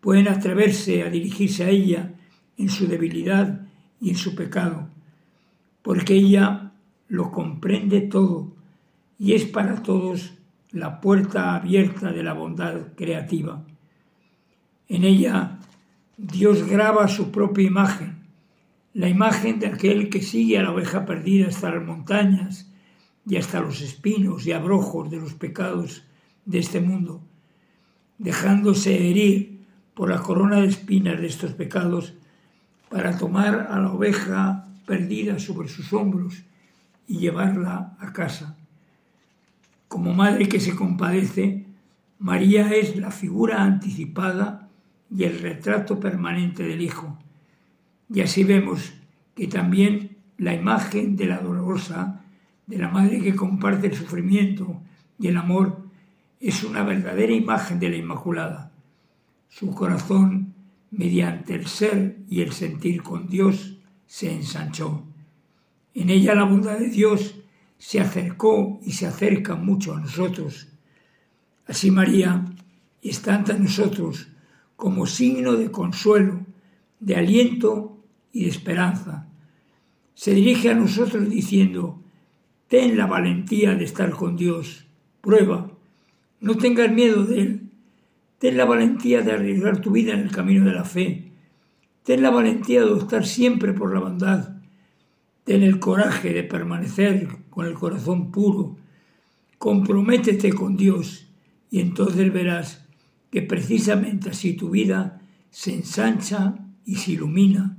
pueden 0.00 0.26
atreverse 0.26 1.04
a 1.04 1.10
dirigirse 1.10 1.62
a 1.62 1.70
ella 1.70 2.12
en 2.58 2.68
su 2.68 2.88
debilidad 2.88 3.68
y 4.00 4.10
en 4.10 4.16
su 4.16 4.34
pecado, 4.34 4.88
porque 5.82 6.14
ella 6.14 6.69
lo 7.10 7.30
comprende 7.30 8.00
todo 8.00 8.54
y 9.18 9.34
es 9.34 9.44
para 9.44 9.82
todos 9.82 10.32
la 10.70 11.02
puerta 11.02 11.54
abierta 11.54 12.10
de 12.10 12.22
la 12.22 12.32
bondad 12.32 12.94
creativa. 12.96 13.62
En 14.88 15.04
ella 15.04 15.58
Dios 16.16 16.66
graba 16.66 17.06
su 17.08 17.30
propia 17.30 17.66
imagen 17.66 18.20
la 18.92 19.08
imagen 19.08 19.60
de 19.60 19.68
aquel 19.68 20.10
que 20.10 20.20
sigue 20.20 20.58
a 20.58 20.62
la 20.62 20.72
oveja 20.72 21.06
perdida 21.06 21.48
hasta 21.48 21.70
las 21.70 21.84
montañas 21.84 22.70
y 23.24 23.36
hasta 23.36 23.60
los 23.60 23.80
espinos 23.80 24.46
y 24.46 24.52
abrojos 24.52 25.10
de 25.10 25.18
los 25.18 25.34
pecados 25.34 26.02
de 26.44 26.58
este 26.58 26.80
mundo, 26.80 27.22
dejándose 28.18 29.08
herir 29.08 29.60
por 29.94 30.10
la 30.10 30.18
corona 30.18 30.60
de 30.60 30.66
espinas 30.66 31.20
de 31.20 31.26
estos 31.28 31.52
pecados 31.52 32.14
para 32.88 33.16
tomar 33.16 33.68
a 33.70 33.78
la 33.78 33.92
oveja 33.92 34.66
perdida 34.86 35.38
sobre 35.38 35.68
sus 35.68 35.92
hombros 35.92 36.42
y 37.06 37.18
llevarla 37.18 37.96
a 37.98 38.12
casa. 38.12 38.56
Como 39.88 40.14
madre 40.14 40.48
que 40.48 40.60
se 40.60 40.76
compadece, 40.76 41.66
María 42.18 42.70
es 42.70 42.96
la 42.96 43.10
figura 43.10 43.62
anticipada 43.62 44.68
y 45.10 45.24
el 45.24 45.40
retrato 45.40 45.98
permanente 45.98 46.62
del 46.62 46.82
Hijo 46.82 47.18
y 48.12 48.20
así 48.22 48.44
vemos 48.44 48.92
que 49.34 49.46
también 49.46 50.16
la 50.36 50.54
imagen 50.54 51.16
de 51.16 51.26
la 51.26 51.38
dolorosa, 51.38 52.24
de 52.66 52.78
la 52.78 52.88
madre 52.88 53.20
que 53.20 53.36
comparte 53.36 53.86
el 53.86 53.94
sufrimiento 53.94 54.82
y 55.18 55.28
el 55.28 55.36
amor, 55.36 55.84
es 56.40 56.64
una 56.64 56.82
verdadera 56.82 57.32
imagen 57.32 57.78
de 57.78 57.90
la 57.90 57.96
Inmaculada. 57.96 58.72
Su 59.48 59.72
corazón, 59.74 60.54
mediante 60.90 61.54
el 61.54 61.66
ser 61.66 62.18
y 62.28 62.40
el 62.40 62.52
sentir 62.52 63.02
con 63.02 63.28
Dios, 63.28 63.78
se 64.06 64.32
ensanchó. 64.32 65.04
En 65.94 66.10
ella 66.10 66.34
la 66.34 66.44
bondad 66.44 66.78
de 66.78 66.88
Dios 66.88 67.34
se 67.78 68.00
acercó 68.00 68.78
y 68.84 68.92
se 68.92 69.06
acerca 69.06 69.56
mucho 69.56 69.94
a 69.94 70.00
nosotros. 70.00 70.68
Así 71.66 71.90
María 71.90 72.44
está 73.02 73.34
ante 73.34 73.58
nosotros 73.58 74.28
como 74.76 75.06
signo 75.06 75.54
de 75.54 75.70
consuelo, 75.70 76.46
de 77.00 77.16
aliento 77.16 77.98
y 78.32 78.44
de 78.44 78.50
esperanza. 78.50 79.28
Se 80.14 80.34
dirige 80.34 80.70
a 80.70 80.74
nosotros 80.74 81.28
diciendo, 81.28 82.02
ten 82.68 82.96
la 82.96 83.06
valentía 83.06 83.74
de 83.74 83.84
estar 83.84 84.10
con 84.10 84.36
Dios, 84.36 84.86
prueba, 85.20 85.70
no 86.40 86.56
tengas 86.56 86.92
miedo 86.92 87.24
de 87.24 87.40
Él, 87.40 87.70
ten 88.38 88.56
la 88.56 88.64
valentía 88.64 89.22
de 89.22 89.32
arriesgar 89.32 89.80
tu 89.80 89.90
vida 89.90 90.12
en 90.12 90.20
el 90.20 90.30
camino 90.30 90.66
de 90.66 90.72
la 90.72 90.84
fe, 90.84 91.32
ten 92.04 92.22
la 92.22 92.30
valentía 92.30 92.80
de 92.80 92.92
optar 92.92 93.26
siempre 93.26 93.72
por 93.72 93.92
la 93.92 94.00
bondad, 94.00 94.59
ten 95.44 95.62
el 95.62 95.78
coraje 95.78 96.32
de 96.32 96.42
permanecer 96.42 97.28
con 97.50 97.66
el 97.66 97.74
corazón 97.74 98.30
puro, 98.30 98.76
comprométete 99.58 100.52
con 100.52 100.76
Dios 100.76 101.28
y 101.70 101.80
entonces 101.80 102.32
verás 102.32 102.86
que 103.30 103.42
precisamente 103.42 104.30
así 104.30 104.54
tu 104.54 104.70
vida 104.70 105.22
se 105.50 105.74
ensancha 105.74 106.54
y 106.84 106.96
se 106.96 107.12
ilumina 107.12 107.78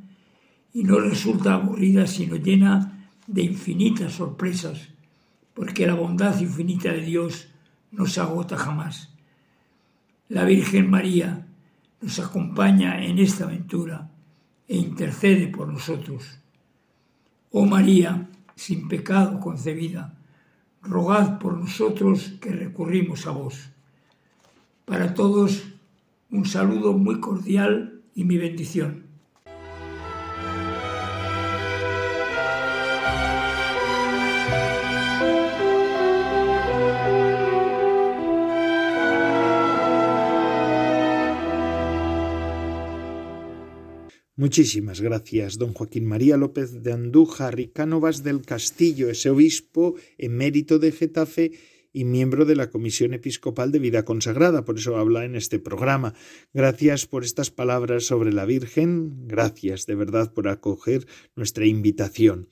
y 0.73 0.83
no 0.83 0.99
resulta 0.99 1.55
aburrida 1.55 2.07
sino 2.07 2.35
llena 2.35 3.09
de 3.27 3.43
infinitas 3.43 4.13
sorpresas, 4.13 4.89
porque 5.53 5.87
la 5.87 5.93
bondad 5.93 6.39
infinita 6.39 6.91
de 6.91 7.01
Dios 7.01 7.49
no 7.91 8.05
se 8.05 8.21
agota 8.21 8.57
jamás. 8.57 9.13
La 10.29 10.45
Virgen 10.45 10.89
María 10.89 11.47
nos 12.01 12.19
acompaña 12.19 13.03
en 13.03 13.19
esta 13.19 13.43
aventura 13.43 14.09
e 14.67 14.77
intercede 14.77 15.47
por 15.47 15.67
nosotros. 15.67 16.40
Oh 17.53 17.65
María, 17.65 18.29
sin 18.55 18.87
pecado 18.87 19.41
concebida, 19.41 20.17
rogad 20.81 21.37
por 21.37 21.57
nosotros 21.57 22.33
que 22.39 22.49
recurrimos 22.51 23.27
a 23.27 23.31
vos. 23.31 23.71
Para 24.85 25.13
todos, 25.13 25.63
un 26.29 26.45
saludo 26.45 26.93
muy 26.93 27.19
cordial 27.19 28.01
y 28.15 28.23
mi 28.23 28.37
bendición. 28.37 29.00
Muchísimas 44.41 45.01
gracias, 45.01 45.59
don 45.59 45.71
Joaquín 45.71 46.07
María 46.07 46.35
López 46.35 46.81
de 46.81 46.93
Andújar 46.93 47.59
y 47.59 47.67
Cánovas 47.67 48.23
del 48.23 48.41
Castillo, 48.41 49.07
ese 49.07 49.29
obispo 49.29 49.93
emérito 50.17 50.79
de 50.79 50.91
Getafe 50.91 51.51
y 51.93 52.05
miembro 52.05 52.45
de 52.45 52.55
la 52.55 52.71
Comisión 52.71 53.13
Episcopal 53.13 53.71
de 53.71 53.77
Vida 53.77 54.03
Consagrada, 54.03 54.65
por 54.65 54.79
eso 54.79 54.97
habla 54.97 55.25
en 55.25 55.35
este 55.35 55.59
programa. 55.59 56.15
Gracias 56.55 57.05
por 57.05 57.23
estas 57.23 57.51
palabras 57.51 58.05
sobre 58.05 58.33
la 58.33 58.45
Virgen, 58.45 59.27
gracias 59.27 59.85
de 59.85 59.93
verdad 59.93 60.33
por 60.33 60.47
acoger 60.47 61.05
nuestra 61.35 61.67
invitación. 61.67 62.47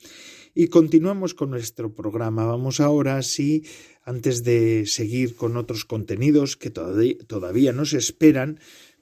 Y 0.53 0.67
continuamos 0.67 1.33
con 1.33 1.49
nuestro 1.49 1.95
programa. 1.95 2.45
Vamos 2.45 2.79
ahora, 2.79 3.21
sí, 3.23 3.63
antes 4.03 4.43
de 4.43 4.85
seguir 4.85 5.35
con 5.35 5.57
otros 5.57 5.85
contenidos 5.85 6.55
que 6.55 6.69
todavía 6.69 7.73
nos 7.73 7.93
esperan, 7.93 8.59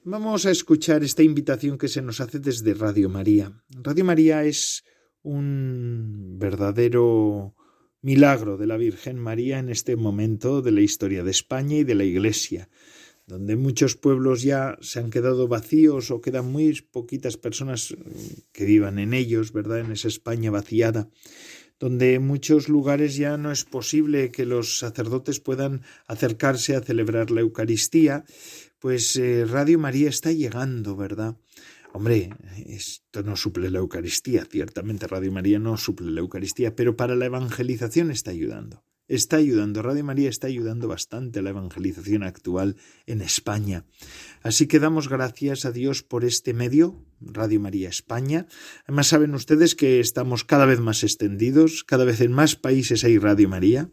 Vamos 0.10 0.46
a 0.46 0.52
escuchar 0.52 1.04
esta 1.04 1.22
invitación 1.22 1.78
que 1.78 1.90
se 1.90 2.02
nos 2.02 2.22
hace 2.22 2.40
desde 2.40 2.74
Radio 2.74 3.10
María. 3.10 3.52
Radio 3.84 4.06
María 4.06 4.46
es 4.46 4.86
un 5.22 6.38
verdadero 6.40 7.56
milagro 8.02 8.56
de 8.56 8.68
la 8.68 8.78
Virgen 8.78 9.20
María 9.20 9.60
en 9.60 9.68
este 9.68 9.98
momento 9.98 10.62
de 10.62 10.72
la 10.72 10.80
historia 10.80 11.26
de 11.26 11.32
España 11.32 11.76
y 11.76 11.84
de 11.84 11.96
la 11.96 12.06
Iglesia, 12.06 12.70
donde 13.26 13.58
muchos 13.58 13.98
pueblos 13.98 14.44
ya 14.44 14.78
se 14.80 15.00
han 15.00 15.10
quedado 15.10 15.50
vacíos 15.50 16.10
o 16.10 16.22
quedan 16.22 16.50
muy 16.50 16.82
poquitas 16.90 17.36
personas 17.36 17.94
que 18.54 18.64
vivan 18.64 19.00
en 19.00 19.14
ellos, 19.14 19.52
¿verdad? 19.52 19.82
En 19.82 19.92
esa 19.92 20.08
España 20.08 20.52
vaciada 20.52 21.10
donde 21.80 22.16
en 22.16 22.26
muchos 22.26 22.70
lugares 22.70 23.16
ya 23.16 23.38
no 23.38 23.52
es 23.52 23.64
posible 23.66 24.32
que 24.32 24.46
los 24.46 24.80
sacerdotes 24.80 25.40
puedan 25.40 25.82
acercarse 26.08 26.76
a 26.76 26.82
celebrar 26.82 27.32
la 27.32 27.42
Eucaristía 27.42 28.26
pues 28.80 29.16
eh, 29.16 29.46
Radio 29.46 29.80
María 29.80 30.10
está 30.10 30.32
llegando, 30.32 30.96
¿verdad? 30.96 31.36
Hombre, 31.94 32.30
esto 32.68 33.24
no 33.24 33.36
suple 33.36 33.72
la 33.72 33.80
Eucaristía, 33.80 34.46
ciertamente 34.46 35.08
Radio 35.08 35.32
María 35.32 35.58
no 35.58 35.78
suple 35.78 36.12
la 36.12 36.20
Eucaristía, 36.20 36.76
pero 36.76 36.96
para 36.96 37.16
la 37.16 37.26
evangelización 37.26 38.12
está 38.12 38.32
ayudando. 38.32 38.84
Está 39.08 39.38
ayudando, 39.38 39.82
Radio 39.82 40.04
María 40.04 40.30
está 40.30 40.48
ayudando 40.48 40.90
bastante 40.90 41.40
a 41.40 41.42
la 41.42 41.52
evangelización 41.52 42.24
actual 42.24 42.76
en 43.06 43.22
España. 43.22 43.86
Así 44.42 44.68
que 44.68 44.80
damos 44.80 45.08
gracias 45.08 45.64
a 45.64 45.72
Dios 45.72 46.04
por 46.04 46.26
este 46.26 46.54
medio, 46.54 47.06
Radio 47.22 47.62
María 47.62 47.88
España. 47.88 48.48
Además 48.84 49.08
saben 49.08 49.34
ustedes 49.34 49.76
que 49.76 50.02
estamos 50.02 50.44
cada 50.44 50.66
vez 50.66 50.82
más 50.82 51.04
extendidos, 51.04 51.86
cada 51.86 52.04
vez 52.04 52.20
en 52.20 52.34
más 52.34 52.58
países 52.58 53.06
hay 53.06 53.18
Radio 53.18 53.48
María, 53.48 53.90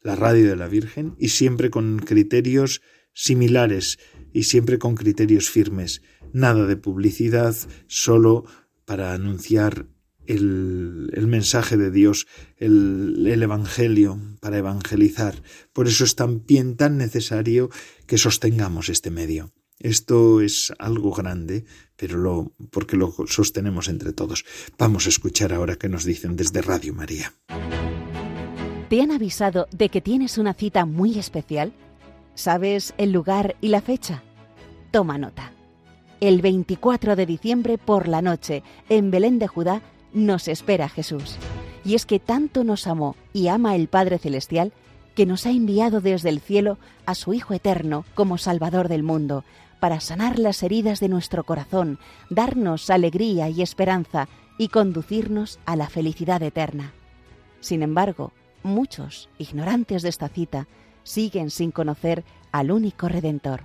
la 0.00 0.14
radio 0.14 0.48
de 0.48 0.56
la 0.56 0.68
Virgen, 0.68 1.16
y 1.18 1.30
siempre 1.30 1.70
con 1.70 1.98
criterios 1.98 2.82
similares 3.14 3.98
y 4.32 4.44
siempre 4.44 4.78
con 4.78 4.94
criterios 4.94 5.50
firmes. 5.50 6.02
Nada 6.32 6.66
de 6.66 6.76
publicidad, 6.76 7.56
solo 7.88 8.44
para 8.84 9.12
anunciar 9.12 9.86
el, 10.26 11.10
el 11.12 11.26
mensaje 11.26 11.76
de 11.76 11.90
Dios, 11.90 12.26
el, 12.56 13.26
el, 13.26 13.42
Evangelio, 13.42 14.18
para 14.40 14.58
evangelizar. 14.58 15.42
Por 15.72 15.88
eso 15.88 16.04
es 16.04 16.16
también 16.16 16.76
tan 16.76 16.96
necesario 16.96 17.70
que 18.06 18.18
sostengamos 18.18 18.88
este 18.88 19.10
medio. 19.10 19.52
Esto 19.78 20.40
es 20.40 20.72
algo 20.78 21.12
grande, 21.12 21.64
pero 21.96 22.16
lo, 22.16 22.52
porque 22.70 22.96
lo 22.96 23.12
sostenemos 23.26 23.88
entre 23.88 24.12
todos. 24.12 24.44
Vamos 24.78 25.06
a 25.06 25.08
escuchar 25.08 25.52
ahora 25.52 25.76
qué 25.76 25.88
nos 25.88 26.04
dicen 26.04 26.36
desde 26.36 26.62
Radio 26.62 26.94
María. 26.94 27.34
¿Te 28.88 29.00
han 29.00 29.10
avisado 29.10 29.66
de 29.72 29.88
que 29.88 30.00
tienes 30.00 30.38
una 30.38 30.54
cita 30.54 30.84
muy 30.84 31.18
especial? 31.18 31.72
¿Sabes 32.34 32.94
el 32.96 33.10
lugar 33.10 33.56
y 33.60 33.68
la 33.68 33.80
fecha? 33.80 34.22
Toma 34.90 35.18
nota. 35.18 35.52
El 36.20 36.42
24 36.42 37.16
de 37.16 37.26
diciembre 37.26 37.78
por 37.78 38.06
la 38.06 38.22
noche, 38.22 38.62
en 38.88 39.10
Belén 39.10 39.38
de 39.40 39.48
Judá, 39.48 39.82
nos 40.12 40.48
espera 40.48 40.88
Jesús. 40.88 41.36
Y 41.84 41.94
es 41.94 42.06
que 42.06 42.18
tanto 42.18 42.64
nos 42.64 42.86
amó 42.86 43.16
y 43.32 43.48
ama 43.48 43.74
el 43.74 43.88
Padre 43.88 44.18
Celestial 44.18 44.72
que 45.14 45.26
nos 45.26 45.46
ha 45.46 45.50
enviado 45.50 46.00
desde 46.00 46.28
el 46.28 46.40
cielo 46.40 46.78
a 47.06 47.14
su 47.14 47.34
Hijo 47.34 47.54
Eterno 47.54 48.04
como 48.14 48.38
Salvador 48.38 48.88
del 48.88 49.02
mundo, 49.02 49.44
para 49.80 50.00
sanar 50.00 50.38
las 50.38 50.62
heridas 50.62 51.00
de 51.00 51.08
nuestro 51.08 51.44
corazón, 51.44 51.98
darnos 52.30 52.88
alegría 52.88 53.48
y 53.48 53.62
esperanza 53.62 54.28
y 54.56 54.68
conducirnos 54.68 55.58
a 55.66 55.76
la 55.76 55.88
felicidad 55.88 56.42
eterna. 56.42 56.92
Sin 57.60 57.82
embargo, 57.82 58.32
muchos, 58.62 59.28
ignorantes 59.38 60.02
de 60.02 60.08
esta 60.08 60.28
cita, 60.28 60.68
siguen 61.02 61.50
sin 61.50 61.72
conocer 61.72 62.24
al 62.52 62.70
único 62.70 63.08
Redentor. 63.08 63.64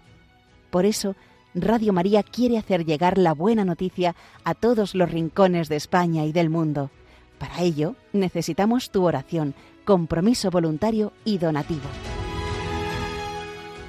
Por 0.72 0.86
eso, 0.86 1.16
Radio 1.60 1.92
María 1.92 2.22
quiere 2.22 2.60
hacer 2.60 2.86
llegar 2.86 3.18
la 3.18 3.34
buena 3.34 3.66
noticia 3.66 4.16
a 4.44 4.54
todos 4.54 4.94
los 4.94 5.10
rincones 5.10 5.70
de 5.70 5.76
España 5.76 6.24
y 6.26 6.32
del 6.32 6.52
mundo. 6.52 6.92
Para 7.40 7.62
ello, 7.62 7.96
necesitamos 8.14 8.92
tu 8.92 9.04
oración, 9.04 9.56
compromiso 9.84 10.52
voluntario 10.52 11.14
y 11.26 11.40
donativo. 11.40 11.90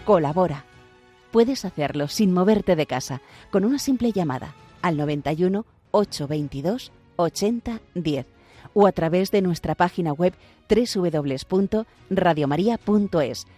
Colabora. 0.06 0.64
Puedes 1.30 1.66
hacerlo 1.66 2.08
sin 2.08 2.32
moverte 2.32 2.74
de 2.74 2.86
casa, 2.86 3.20
con 3.50 3.66
una 3.66 3.78
simple 3.78 4.12
llamada 4.12 4.54
al 4.80 4.96
91 4.96 5.66
822 5.90 6.90
8010 7.16 8.26
o 8.72 8.86
a 8.86 8.92
través 8.92 9.30
de 9.30 9.42
nuestra 9.42 9.74
página 9.74 10.14
web 10.14 10.32
www.radiomaria.es 10.70 13.46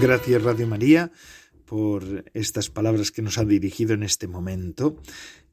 Gracias 0.00 0.42
Radio 0.42 0.66
María 0.66 1.12
por 1.66 2.24
estas 2.34 2.68
palabras 2.68 3.12
que 3.12 3.22
nos 3.22 3.38
ha 3.38 3.44
dirigido 3.44 3.94
en 3.94 4.02
este 4.02 4.26
momento 4.26 4.96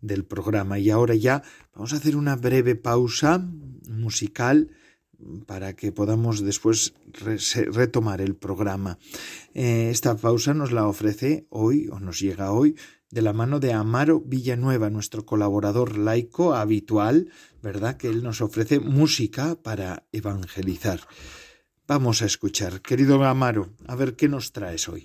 del 0.02 0.26
programa. 0.26 0.80
Y 0.80 0.90
ahora 0.90 1.14
ya 1.14 1.44
vamos 1.76 1.94
a 1.94 1.98
hacer 1.98 2.16
una 2.16 2.36
breve 2.36 2.76
pausa 2.76 3.48
musical 3.88 4.72
para 5.46 5.76
que 5.76 5.92
podamos 5.92 6.42
después 6.42 6.94
retomar 7.72 8.20
el 8.20 8.36
programa. 8.36 8.98
Eh, 9.54 9.90
esta 9.92 10.18
pausa 10.18 10.56
nos 10.56 10.72
la 10.72 10.88
ofrece 10.88 11.46
hoy, 11.50 11.88
o 11.90 12.00
nos 12.00 12.20
llega 12.20 12.52
hoy, 12.52 12.76
de 13.12 13.22
la 13.22 13.34
mano 13.34 13.60
de 13.60 13.74
Amaro 13.74 14.22
Villanueva, 14.22 14.90
nuestro 14.90 15.26
colaborador 15.26 15.98
laico 15.98 16.56
habitual, 16.56 17.30
¿verdad? 17.62 17.98
Que 17.98 18.08
él 18.08 18.24
nos 18.24 18.42
ofrece 18.42 18.80
música 18.80 19.56
para 19.62 20.08
evangelizar. 20.12 21.02
Vamos 21.94 22.22
a 22.22 22.26
escuchar. 22.26 22.80
Querido 22.80 23.22
Amaro, 23.26 23.68
a 23.86 23.96
ver 23.96 24.16
qué 24.16 24.30
nos 24.30 24.54
traes 24.54 24.88
hoy. 24.88 25.04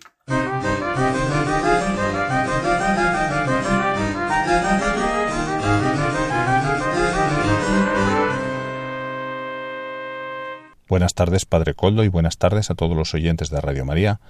Buenas 10.88 11.14
tardes, 11.14 11.44
Padre 11.44 11.74
Coldo, 11.74 12.04
y 12.04 12.08
buenas 12.08 12.38
tardes 12.38 12.70
a 12.70 12.76
todos 12.76 12.96
los 12.96 13.14
oyentes 13.14 13.50
de 13.50 13.60
Radio 13.60 13.84
María. 13.84 14.20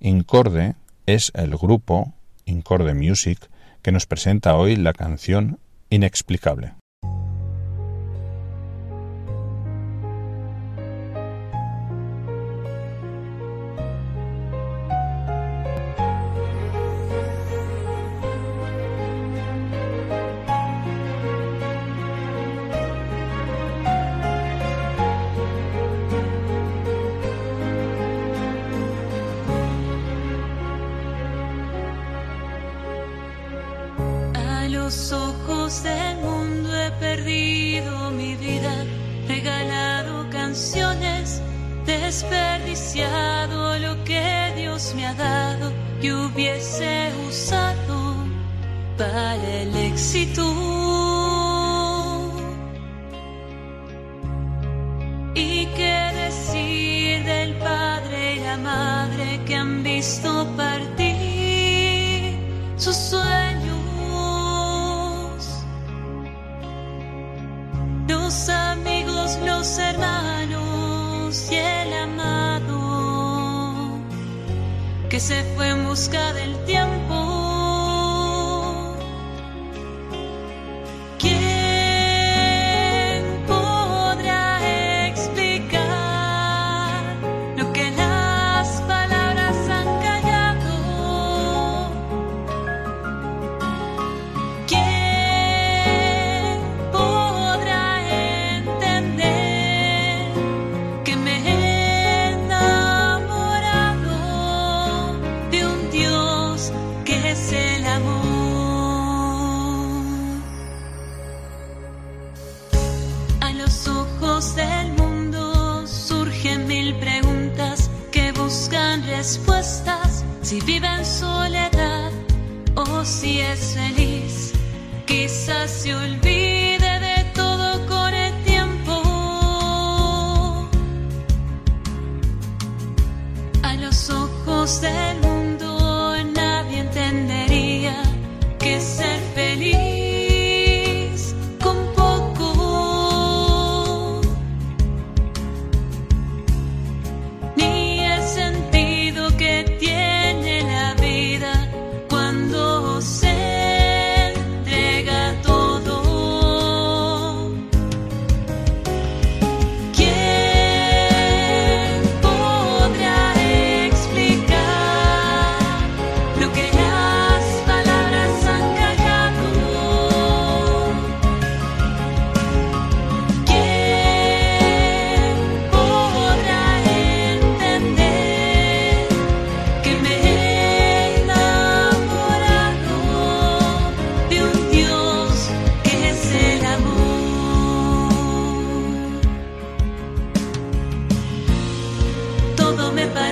Incorde 0.00 0.74
es 1.06 1.30
el 1.36 1.56
grupo 1.56 2.12
Incorde 2.44 2.92
Music 2.94 3.38
que 3.82 3.92
nos 3.92 4.06
presenta 4.06 4.56
hoy 4.56 4.74
la 4.74 4.94
canción 4.94 5.60
Inexplicable. 5.90 6.79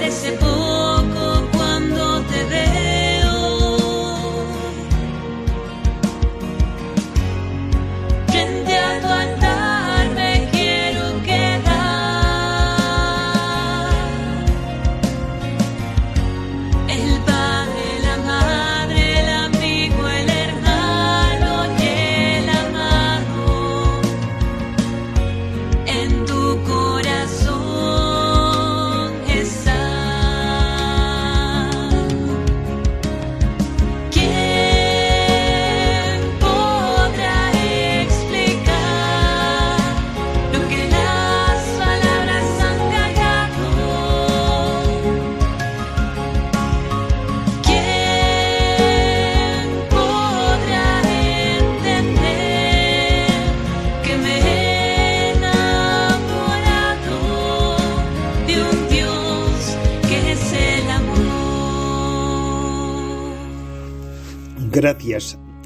Gracias, 0.09 0.68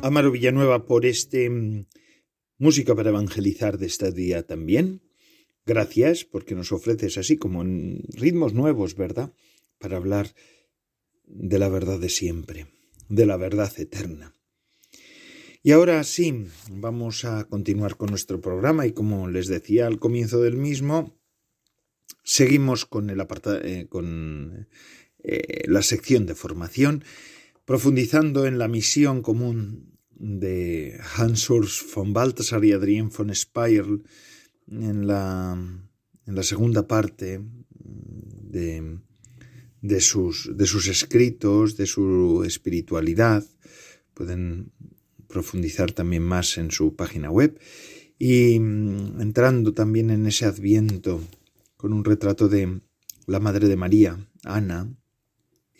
Amaro 0.03 0.33
Villanueva, 0.33 0.85
por 0.85 1.07
este 1.07 1.49
mm, 1.49 1.87
música 2.59 2.95
para 2.95 3.11
evangelizar 3.11 3.79
de 3.79 3.87
este 3.87 4.11
día 4.11 4.45
también. 4.45 5.01
Gracias 5.65 6.25
porque 6.25 6.57
nos 6.57 6.73
ofreces 6.73 7.19
así 7.19 7.37
como 7.39 7.63
ritmos 7.63 8.53
nuevos, 8.53 8.97
¿verdad? 8.97 9.33
Para 9.79 9.99
hablar 9.99 10.35
de 11.25 11.59
la 11.61 11.69
verdad 11.69 12.01
de 12.01 12.09
siempre, 12.09 12.67
de 13.09 13.27
la 13.27 13.37
verdad 13.37 13.73
eterna. 13.79 14.35
Y 15.63 15.71
ahora 15.71 16.03
sí, 16.03 16.47
vamos 16.69 17.25
a 17.25 17.45
continuar 17.45 17.97
con 17.97 18.11
nuestro 18.11 18.41
programa 18.41 18.87
y 18.87 18.93
como 18.93 19.29
les 19.29 19.47
decía 19.47 19.87
al 19.87 20.01
comienzo 20.01 20.43
del 20.43 20.57
mismo, 20.57 21.17
seguimos 22.25 22.87
con 22.87 23.09
el 23.09 23.25
eh, 23.63 23.87
con 23.89 24.67
eh, 25.23 25.63
la 25.69 25.83
sección 25.83 26.27
de 26.27 26.35
formación 26.35 27.05
profundizando 27.65 28.47
en 28.47 28.59
la 28.59 28.67
misión 28.67 29.23
común 29.23 29.92
de 30.23 31.01
Hans 31.17 31.51
Urs 31.51 31.85
von 31.93 32.13
Balthasar 32.13 32.65
y 32.65 32.73
Adrien 32.73 33.11
von 33.11 33.35
Speyer 33.35 33.85
en 34.69 35.07
la, 35.09 35.59
en 36.27 36.35
la 36.35 36.43
segunda 36.45 36.87
parte 36.87 37.41
de, 37.75 38.99
de, 39.81 40.01
sus, 40.01 40.57
de 40.57 40.67
sus 40.67 40.87
escritos, 40.87 41.77
de 41.77 41.87
su 41.87 42.45
espiritualidad. 42.47 43.45
Pueden 44.15 44.71
profundizar 45.27 45.91
también 45.91 46.23
más 46.23 46.57
en 46.57 46.71
su 46.71 46.95
página 46.95 47.29
web 47.31 47.59
y 48.17 48.61
mm, 48.61 49.21
entrando 49.21 49.75
también 49.75 50.11
en 50.11 50.27
ese 50.27 50.45
adviento 50.45 51.21
con 51.77 51.93
un 51.93 52.05
retrato 52.05 52.49
de 52.49 52.81
la 53.27 53.41
Madre 53.41 53.67
de 53.67 53.77
María, 53.77 54.25
Ana, 54.45 54.89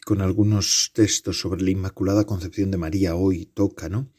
con 0.05 0.21
algunos 0.21 0.91
textos 0.93 1.39
sobre 1.39 1.63
la 1.63 1.71
Inmaculada 1.71 2.25
Concepción 2.25 2.73
de 2.73 2.79
María 2.79 3.15
hoy 3.15 3.47
toca, 3.47 3.89
¿no? 3.89 4.12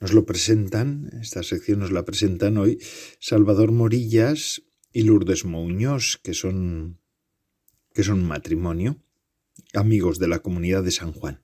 Nos 0.00 0.12
lo 0.12 0.24
presentan, 0.26 1.10
esta 1.20 1.42
sección 1.42 1.80
nos 1.80 1.90
la 1.90 2.04
presentan 2.04 2.56
hoy 2.56 2.78
Salvador 3.20 3.72
Morillas 3.72 4.62
y 4.92 5.02
Lourdes 5.02 5.44
Muñoz, 5.44 6.20
que 6.22 6.34
son 6.34 7.00
que 7.92 8.04
son 8.04 8.24
matrimonio, 8.24 9.02
amigos 9.74 10.20
de 10.20 10.28
la 10.28 10.38
comunidad 10.38 10.84
de 10.84 10.92
San 10.92 11.12
Juan. 11.12 11.40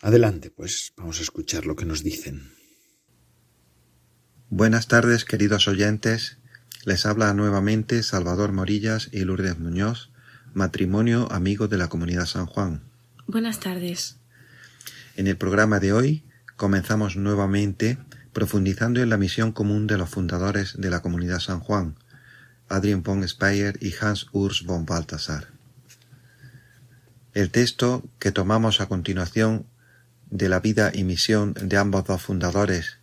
Adelante, 0.00 0.50
pues 0.50 0.94
vamos 0.96 1.18
a 1.18 1.22
escuchar 1.22 1.66
lo 1.66 1.76
que 1.76 1.84
nos 1.84 2.02
dicen. 2.02 2.52
Buenas 4.48 4.88
tardes, 4.88 5.26
queridos 5.26 5.68
oyentes. 5.68 6.38
Les 6.84 7.04
habla 7.04 7.34
nuevamente 7.34 8.02
Salvador 8.02 8.52
Morillas 8.52 9.10
y 9.12 9.24
Lourdes 9.24 9.58
Muñoz, 9.58 10.12
matrimonio 10.54 11.30
amigo 11.30 11.68
de 11.68 11.76
la 11.76 11.88
Comunidad 11.88 12.26
San 12.26 12.46
Juan. 12.46 12.84
Buenas 13.26 13.60
tardes. 13.60 14.18
En 15.16 15.26
el 15.26 15.36
programa 15.36 15.80
de 15.80 15.92
hoy 15.92 16.25
comenzamos 16.56 17.16
nuevamente 17.16 17.98
profundizando 18.32 19.02
en 19.02 19.08
la 19.08 19.16
misión 19.16 19.52
común 19.52 19.86
de 19.86 19.96
los 19.96 20.10
fundadores 20.10 20.74
de 20.78 20.90
la 20.90 21.00
Comunidad 21.00 21.40
San 21.40 21.60
Juan, 21.60 21.96
Adrien 22.68 23.02
von 23.02 23.26
Speyer 23.26 23.78
y 23.80 23.94
Hans 24.00 24.26
Urs 24.32 24.64
von 24.64 24.84
Balthasar. 24.84 25.48
El 27.32 27.50
texto 27.50 28.04
que 28.18 28.32
tomamos 28.32 28.80
a 28.80 28.86
continuación 28.86 29.66
de 30.30 30.48
la 30.48 30.60
vida 30.60 30.90
y 30.92 31.04
misión 31.04 31.54
de 31.54 31.76
ambos 31.76 32.04
dos 32.04 32.22
fundadores 32.22 32.98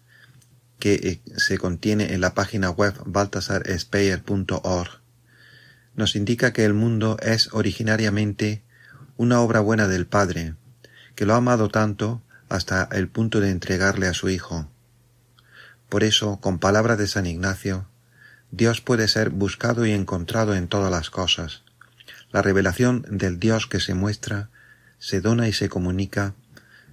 que 0.79 0.93
eh, 0.93 1.21
se 1.37 1.57
contiene 1.57 2.13
en 2.13 2.21
la 2.21 2.33
página 2.33 2.69
web 2.69 2.93
baltasarspeyer.org 3.05 5.03
nos 5.95 6.15
indica 6.15 6.53
que 6.53 6.65
el 6.65 6.73
mundo 6.73 7.17
es 7.21 7.53
originariamente 7.53 8.63
una 9.15 9.41
obra 9.41 9.59
buena 9.59 9.87
del 9.87 10.07
Padre, 10.07 10.55
que 11.15 11.25
lo 11.25 11.33
ha 11.33 11.37
amado 11.37 11.69
tanto 11.69 12.21
hasta 12.53 12.87
el 12.91 13.07
punto 13.07 13.39
de 13.39 13.49
entregarle 13.49 14.07
a 14.07 14.13
su 14.13 14.29
Hijo. 14.29 14.69
Por 15.89 16.03
eso, 16.03 16.39
con 16.39 16.59
palabras 16.59 16.97
de 16.97 17.07
San 17.07 17.25
Ignacio, 17.25 17.87
Dios 18.51 18.81
puede 18.81 19.07
ser 19.07 19.31
buscado 19.31 19.85
y 19.85 19.91
encontrado 19.91 20.55
en 20.55 20.67
todas 20.67 20.91
las 20.91 21.09
cosas. 21.09 21.63
La 22.31 22.43
revelación 22.43 23.05
del 23.09 23.39
Dios 23.39 23.65
que 23.65 23.79
se 23.79 23.95
muestra, 23.95 24.49
se 24.99 25.21
dona 25.21 25.47
y 25.47 25.53
se 25.53 25.69
comunica 25.69 26.35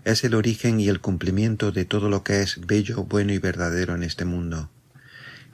es 0.05 0.25
el 0.25 0.35
origen 0.35 0.81
y 0.81 0.88
el 0.88 1.01
cumplimiento 1.01 1.73
de 1.73 1.85
todo 1.85 2.09
lo 2.09 2.25
que 2.25 2.40
es 2.40 2.66
bello, 2.66 3.05
bueno 3.05 3.33
y 3.33 3.38
verdadero 3.38 3.94
en 3.94 4.03
este 4.03 4.25
mundo. 4.25 4.70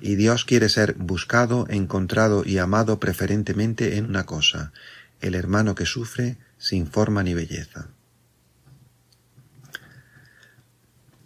Y 0.01 0.15
Dios 0.15 0.45
quiere 0.45 0.69
ser 0.69 0.95
buscado, 0.95 1.67
encontrado 1.69 2.45
y 2.47 2.59
amado 2.59 3.01
preferentemente 3.01 3.97
en 3.97 4.05
una 4.05 4.25
cosa, 4.25 4.73
el 5.21 5.35
hermano 5.35 5.75
que 5.75 5.87
sufre 5.87 6.39
sin 6.59 6.87
forma 6.87 7.25
ni 7.25 7.35
belleza. 7.35 7.89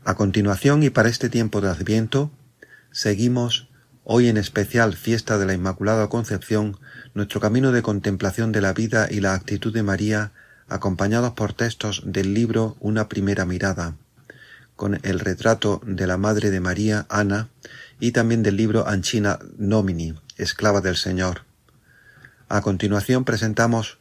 A 0.03 0.15
continuación 0.15 0.83
y 0.83 0.89
para 0.89 1.11
este 1.11 1.29
tiempo 1.29 1.61
de 1.61 1.69
Adviento, 1.69 2.31
seguimos, 2.91 3.69
hoy 4.03 4.29
en 4.29 4.39
especial 4.39 4.97
fiesta 4.97 5.37
de 5.37 5.45
la 5.45 5.53
Inmaculada 5.53 6.09
Concepción, 6.09 6.79
nuestro 7.13 7.39
camino 7.39 7.71
de 7.71 7.83
contemplación 7.83 8.51
de 8.51 8.63
la 8.63 8.73
vida 8.73 9.09
y 9.11 9.21
la 9.21 9.35
actitud 9.35 9.75
de 9.75 9.83
María 9.83 10.33
acompañados 10.69 11.33
por 11.33 11.53
textos 11.53 12.03
del 12.07 12.33
libro 12.33 12.79
Una 12.81 13.09
primera 13.09 13.45
mirada, 13.45 13.95
con 14.75 14.99
el 15.03 15.21
retrato 15.21 15.83
de 15.85 16.07
la 16.07 16.17
Madre 16.17 16.51
de 16.51 16.61
María, 16.61 17.05
Ana, 17.11 17.49
y 17.99 18.13
también 18.13 18.43
del 18.43 18.57
libro 18.57 18.89
Anchina 18.89 19.39
Nomini, 19.59 20.15
Esclava 20.39 20.81
del 20.81 20.97
Señor. 20.97 21.43
A 22.49 22.63
continuación 22.63 23.27
presentamos 23.27 23.99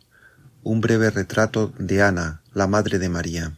un 0.64 0.80
breve 0.80 1.10
retrato 1.10 1.74
de 1.78 2.02
Ana, 2.02 2.42
la 2.54 2.68
Madre 2.68 3.00
de 3.00 3.10
María. 3.10 3.54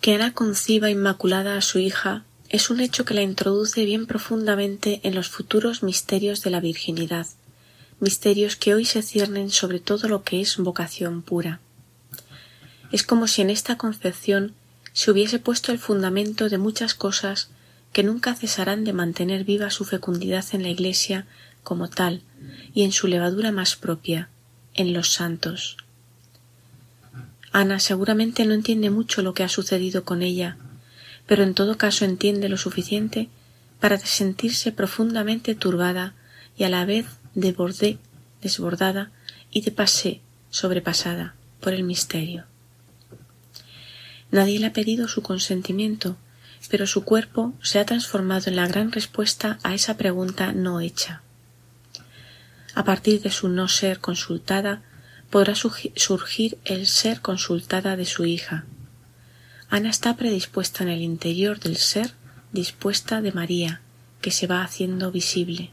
Que 0.00 0.14
Ana 0.14 0.32
conciba 0.32 0.90
inmaculada 0.90 1.56
a 1.56 1.62
su 1.62 1.78
hija 1.78 2.24
es 2.48 2.70
un 2.70 2.80
hecho 2.80 3.04
que 3.04 3.14
la 3.14 3.22
introduce 3.22 3.84
bien 3.84 4.06
profundamente 4.06 5.00
en 5.02 5.14
los 5.14 5.28
futuros 5.28 5.82
misterios 5.82 6.42
de 6.42 6.50
la 6.50 6.60
virginidad 6.60 7.26
misterios 8.00 8.56
que 8.56 8.74
hoy 8.74 8.84
se 8.84 9.02
ciernen 9.02 9.50
sobre 9.50 9.80
todo 9.80 10.08
lo 10.08 10.22
que 10.22 10.40
es 10.40 10.56
vocación 10.58 11.22
pura. 11.22 11.60
Es 12.92 13.02
como 13.02 13.26
si 13.26 13.42
en 13.42 13.50
esta 13.50 13.76
concepción 13.76 14.54
se 14.92 15.10
hubiese 15.10 15.38
puesto 15.38 15.72
el 15.72 15.78
fundamento 15.78 16.48
de 16.48 16.58
muchas 16.58 16.94
cosas 16.94 17.50
que 17.92 18.02
nunca 18.02 18.34
cesarán 18.34 18.84
de 18.84 18.92
mantener 18.92 19.44
viva 19.44 19.70
su 19.70 19.84
fecundidad 19.84 20.44
en 20.52 20.62
la 20.62 20.68
Iglesia 20.68 21.26
como 21.62 21.88
tal 21.88 22.22
y 22.74 22.84
en 22.84 22.92
su 22.92 23.08
levadura 23.08 23.52
más 23.52 23.76
propia, 23.76 24.28
en 24.74 24.92
los 24.92 25.12
santos. 25.12 25.76
Ana 27.52 27.80
seguramente 27.80 28.44
no 28.44 28.54
entiende 28.54 28.90
mucho 28.90 29.22
lo 29.22 29.34
que 29.34 29.42
ha 29.42 29.48
sucedido 29.48 30.04
con 30.04 30.22
ella, 30.22 30.56
pero 31.26 31.42
en 31.42 31.54
todo 31.54 31.78
caso 31.78 32.04
entiende 32.04 32.48
lo 32.48 32.56
suficiente 32.56 33.28
para 33.80 33.98
sentirse 33.98 34.72
profundamente 34.72 35.54
turbada 35.54 36.14
y 36.56 36.64
a 36.64 36.68
la 36.68 36.84
vez 36.84 37.06
de 37.34 37.52
bordé 37.52 37.98
desbordada 38.42 39.10
y 39.50 39.62
de 39.62 39.70
pasé 39.70 40.20
sobrepasada 40.50 41.34
por 41.60 41.72
el 41.72 41.84
misterio. 41.84 42.44
Nadie 44.30 44.58
le 44.58 44.66
ha 44.66 44.72
pedido 44.72 45.08
su 45.08 45.22
consentimiento, 45.22 46.16
pero 46.70 46.86
su 46.86 47.04
cuerpo 47.04 47.54
se 47.62 47.78
ha 47.78 47.86
transformado 47.86 48.50
en 48.50 48.56
la 48.56 48.66
gran 48.66 48.92
respuesta 48.92 49.58
a 49.62 49.74
esa 49.74 49.96
pregunta 49.96 50.52
no 50.52 50.80
hecha. 50.80 51.22
A 52.74 52.84
partir 52.84 53.22
de 53.22 53.30
su 53.30 53.48
no 53.48 53.68
ser 53.68 54.00
consultada, 54.00 54.82
podrá 55.30 55.54
surgir 55.54 56.58
el 56.64 56.86
ser 56.86 57.20
consultada 57.20 57.96
de 57.96 58.06
su 58.06 58.24
hija. 58.24 58.64
Ana 59.70 59.90
está 59.90 60.16
predispuesta 60.16 60.82
en 60.82 60.90
el 60.90 61.02
interior 61.02 61.60
del 61.60 61.76
ser 61.76 62.12
dispuesta 62.52 63.20
de 63.20 63.32
María, 63.32 63.82
que 64.20 64.30
se 64.30 64.46
va 64.46 64.62
haciendo 64.62 65.12
visible. 65.12 65.70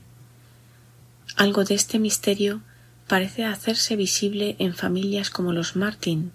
Algo 1.38 1.64
de 1.64 1.76
este 1.76 2.00
misterio 2.00 2.62
parece 3.08 3.46
hacerse 3.46 3.96
visible 3.96 4.56
en 4.60 4.76
familias 4.76 5.30
como 5.30 5.54
los 5.54 5.76
Martin, 5.76 6.32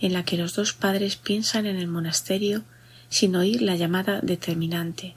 en 0.00 0.12
la 0.12 0.24
que 0.24 0.36
los 0.36 0.54
dos 0.54 0.72
padres 0.72 1.16
piensan 1.16 1.66
en 1.66 1.76
el 1.76 1.88
monasterio 1.88 2.64
sin 3.08 3.36
oír 3.36 3.62
la 3.62 3.76
llamada 3.76 4.20
determinante, 4.20 5.14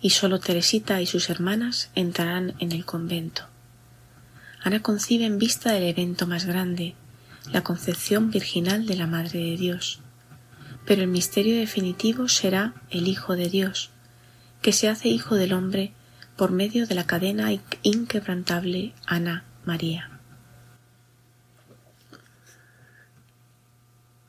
y 0.00 0.10
sólo 0.10 0.38
Teresita 0.38 1.00
y 1.00 1.06
sus 1.06 1.28
hermanas 1.28 1.90
entrarán 1.94 2.54
en 2.60 2.72
el 2.72 2.84
convento. 2.84 3.44
Ana 4.62 4.80
concibe 4.82 5.24
en 5.24 5.38
vista 5.38 5.72
del 5.72 5.84
evento 5.84 6.26
más 6.26 6.44
grande, 6.44 6.94
la 7.52 7.62
concepción 7.62 8.30
virginal 8.30 8.86
de 8.86 8.96
la 8.96 9.06
Madre 9.06 9.38
de 9.38 9.56
Dios, 9.56 10.00
pero 10.84 11.02
el 11.02 11.08
misterio 11.08 11.56
definitivo 11.56 12.28
será 12.28 12.74
el 12.90 13.08
Hijo 13.08 13.36
de 13.36 13.48
Dios, 13.48 13.90
que 14.60 14.72
se 14.72 14.88
hace 14.88 15.08
Hijo 15.08 15.36
del 15.36 15.52
hombre 15.52 15.92
por 16.36 16.50
medio 16.50 16.86
de 16.86 16.94
la 16.94 17.06
cadena 17.06 17.50
inquebrantable 17.82 18.94
Ana 19.06 19.44
María. 19.64 20.10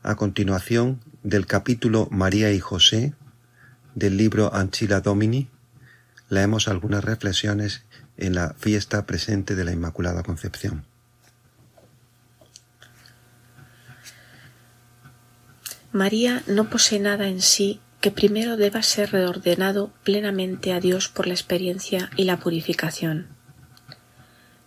A 0.02 0.16
continuación 0.16 1.02
del 1.24 1.46
capítulo 1.46 2.08
María 2.10 2.52
y 2.52 2.60
José 2.60 3.14
del 3.96 4.18
libro 4.18 4.54
Anchila 4.54 5.02
Domini, 5.02 5.50
leemos 6.30 6.68
algunas 6.68 7.04
reflexiones 7.04 7.84
en 8.20 8.36
la 8.36 8.54
fiesta 8.54 9.06
presente 9.06 9.56
de 9.56 9.64
la 9.64 9.72
Inmaculada 9.72 10.24
Concepción. 10.24 10.86
María 15.92 16.44
no 16.46 16.70
posee 16.70 17.00
nada 17.00 17.28
en 17.28 17.42
sí 17.42 17.80
que 18.00 18.12
primero 18.12 18.58
deba 18.58 18.84
ser 18.84 19.12
reordenado 19.12 19.92
plenamente 20.04 20.72
a 20.72 20.80
Dios 20.80 21.10
por 21.10 21.28
la 21.28 21.34
experiencia 21.34 22.12
y 22.16 22.26
la 22.26 22.38
purificación. 22.38 23.28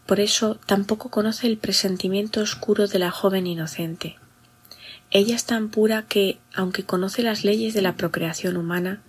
Por 0.07 0.19
eso 0.19 0.59
tampoco 0.67 1.11
conoce 1.11 1.47
el 1.47 1.59
presentimiento 1.59 2.41
oscuro 2.41 2.89
de 2.89 2.99
la 2.99 3.11
joven 3.11 3.47
inocente. 3.47 4.17
Ella 5.11 5.37
es 5.37 5.45
tan 5.45 5.69
pura 5.69 6.07
que, 6.09 6.41
aunque 6.55 6.85
conoce 6.85 7.23
las 7.23 7.45
leyes 7.45 7.73
de 7.73 7.83
la 7.83 7.97
procreación 7.97 8.57
humana, 8.57 9.03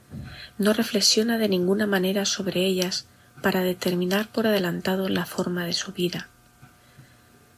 no 0.57 0.73
reflexiona 0.73 1.37
de 1.37 1.49
ninguna 1.49 1.87
manera 1.87 2.25
sobre 2.25 2.65
ellas 2.65 3.07
para 3.43 3.61
determinar 3.61 4.27
por 4.29 4.47
adelantado 4.47 5.07
la 5.09 5.27
forma 5.27 5.67
de 5.67 5.73
su 5.73 5.91
vida. 5.91 6.29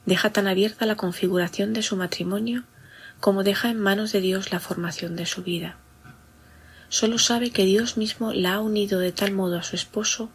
Deja 0.06 0.32
tan 0.32 0.48
abierta 0.48 0.86
la 0.86 0.98
configuración 0.98 1.72
de 1.72 1.82
su 1.82 1.96
matrimonio 1.96 2.66
como 3.22 3.44
deja 3.44 3.70
en 3.70 3.80
manos 3.80 4.12
de 4.12 4.20
Dios 4.20 4.52
la 4.52 4.60
formación 4.60 5.16
de 5.16 5.26
su 5.26 5.42
vida 5.42 5.78
sólo 6.90 7.18
sabe 7.18 7.52
que 7.52 7.66
Dios 7.66 7.98
mismo 7.98 8.34
la 8.34 8.54
ha 8.54 8.62
unido 8.62 9.00
de 9.00 9.12
tal 9.12 9.32
modo 9.32 9.58
a 9.58 9.64
su 9.64 9.76
esposo 9.76 10.30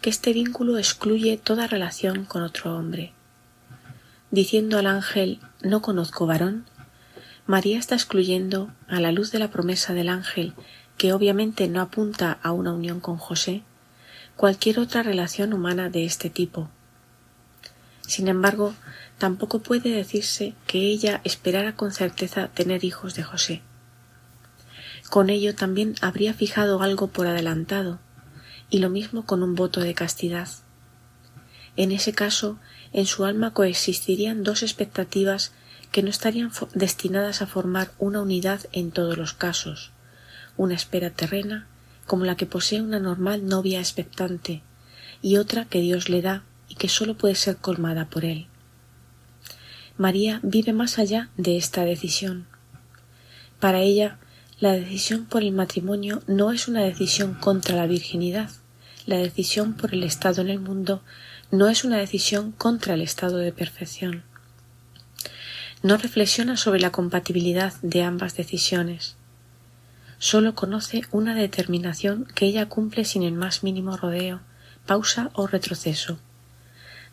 que 0.00 0.10
este 0.10 0.32
vínculo 0.32 0.78
excluye 0.78 1.36
toda 1.38 1.66
relación 1.66 2.24
con 2.24 2.42
otro 2.42 2.76
hombre. 2.76 3.12
Diciendo 4.30 4.78
al 4.78 4.86
ángel 4.86 5.40
no 5.62 5.82
conozco 5.82 6.26
varón, 6.26 6.66
María 7.46 7.78
está 7.78 7.94
excluyendo, 7.94 8.70
a 8.88 9.00
la 9.00 9.12
luz 9.12 9.32
de 9.32 9.38
la 9.38 9.50
promesa 9.50 9.92
del 9.92 10.08
ángel, 10.08 10.54
que 10.96 11.12
obviamente 11.12 11.68
no 11.68 11.80
apunta 11.80 12.38
a 12.42 12.52
una 12.52 12.72
unión 12.72 13.00
con 13.00 13.16
José, 13.16 13.62
cualquier 14.36 14.80
otra 14.80 15.02
relación 15.02 15.52
humana 15.52 15.90
de 15.90 16.04
este 16.04 16.30
tipo. 16.30 16.68
Sin 18.06 18.28
embargo, 18.28 18.74
tampoco 19.18 19.60
puede 19.60 19.90
decirse 19.90 20.54
que 20.66 20.80
ella 20.80 21.20
esperara 21.24 21.76
con 21.76 21.92
certeza 21.92 22.48
tener 22.48 22.84
hijos 22.84 23.14
de 23.14 23.22
José. 23.22 23.62
Con 25.08 25.30
ello 25.30 25.54
también 25.54 25.94
habría 26.00 26.34
fijado 26.34 26.82
algo 26.82 27.08
por 27.08 27.26
adelantado, 27.26 28.00
y 28.70 28.78
lo 28.78 28.90
mismo 28.90 29.24
con 29.24 29.42
un 29.42 29.54
voto 29.54 29.80
de 29.80 29.94
castidad. 29.94 30.48
En 31.76 31.92
ese 31.92 32.12
caso, 32.12 32.58
en 32.92 33.06
su 33.06 33.24
alma 33.24 33.52
coexistirían 33.52 34.42
dos 34.42 34.62
expectativas 34.62 35.52
que 35.92 36.02
no 36.02 36.10
estarían 36.10 36.50
destinadas 36.74 37.40
a 37.40 37.46
formar 37.46 37.92
una 37.98 38.20
unidad 38.20 38.60
en 38.72 38.90
todos 38.90 39.16
los 39.16 39.32
casos, 39.32 39.92
una 40.56 40.74
espera 40.74 41.10
terrena 41.10 41.68
como 42.06 42.24
la 42.24 42.36
que 42.36 42.46
posee 42.46 42.82
una 42.82 43.00
normal 43.00 43.46
novia 43.46 43.80
expectante 43.80 44.62
y 45.22 45.36
otra 45.38 45.64
que 45.64 45.80
Dios 45.80 46.08
le 46.08 46.22
da 46.22 46.44
y 46.68 46.74
que 46.74 46.88
sólo 46.88 47.16
puede 47.16 47.34
ser 47.34 47.56
colmada 47.56 48.10
por 48.10 48.24
él. 48.24 48.46
María 49.96 50.40
vive 50.42 50.72
más 50.72 50.98
allá 50.98 51.30
de 51.36 51.56
esta 51.56 51.84
decisión. 51.84 52.46
Para 53.60 53.80
ella, 53.80 54.18
la 54.60 54.72
decisión 54.72 55.24
por 55.24 55.42
el 55.42 55.52
matrimonio 55.52 56.22
no 56.26 56.52
es 56.52 56.68
una 56.68 56.82
decisión 56.82 57.34
contra 57.34 57.76
la 57.76 57.86
virginidad. 57.86 58.50
La 59.06 59.16
decisión 59.18 59.74
por 59.74 59.94
el 59.94 60.02
estado 60.02 60.42
en 60.42 60.48
el 60.48 60.58
mundo 60.60 61.02
no 61.50 61.68
es 61.68 61.84
una 61.84 61.98
decisión 61.98 62.52
contra 62.52 62.94
el 62.94 63.00
estado 63.02 63.38
de 63.38 63.52
perfección. 63.52 64.24
No 65.82 65.96
reflexiona 65.96 66.56
sobre 66.56 66.80
la 66.80 66.90
compatibilidad 66.90 67.74
de 67.82 68.02
ambas 68.02 68.36
decisiones. 68.36 69.16
Sólo 70.18 70.54
conoce 70.54 71.02
una 71.10 71.34
determinación 71.34 72.26
que 72.34 72.46
ella 72.46 72.68
cumple 72.68 73.04
sin 73.04 73.22
el 73.22 73.32
más 73.32 73.62
mínimo 73.62 73.96
rodeo, 73.96 74.40
pausa 74.86 75.30
o 75.34 75.46
retroceso 75.46 76.18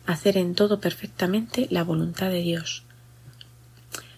hacer 0.06 0.36
en 0.36 0.54
todo 0.54 0.80
perfectamente 0.80 1.68
la 1.70 1.84
voluntad 1.84 2.30
de 2.30 2.42
Dios. 2.42 2.84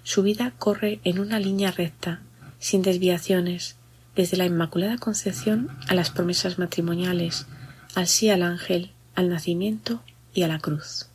Su 0.02 0.22
vida 0.22 0.52
corre 0.58 1.00
en 1.04 1.18
una 1.18 1.38
línea 1.38 1.70
recta, 1.70 2.20
sin 2.58 2.82
desviaciones, 2.82 3.76
desde 4.16 4.36
la 4.36 4.46
Inmaculada 4.46 4.98
Concepción 4.98 5.70
a 5.88 5.94
las 5.94 6.10
promesas 6.10 6.58
matrimoniales, 6.58 7.46
al 7.94 8.06
sí 8.06 8.30
al 8.30 8.42
ángel, 8.42 8.92
al 9.14 9.28
nacimiento 9.28 10.02
y 10.32 10.42
a 10.42 10.48
la 10.48 10.58
cruz. 10.58 11.08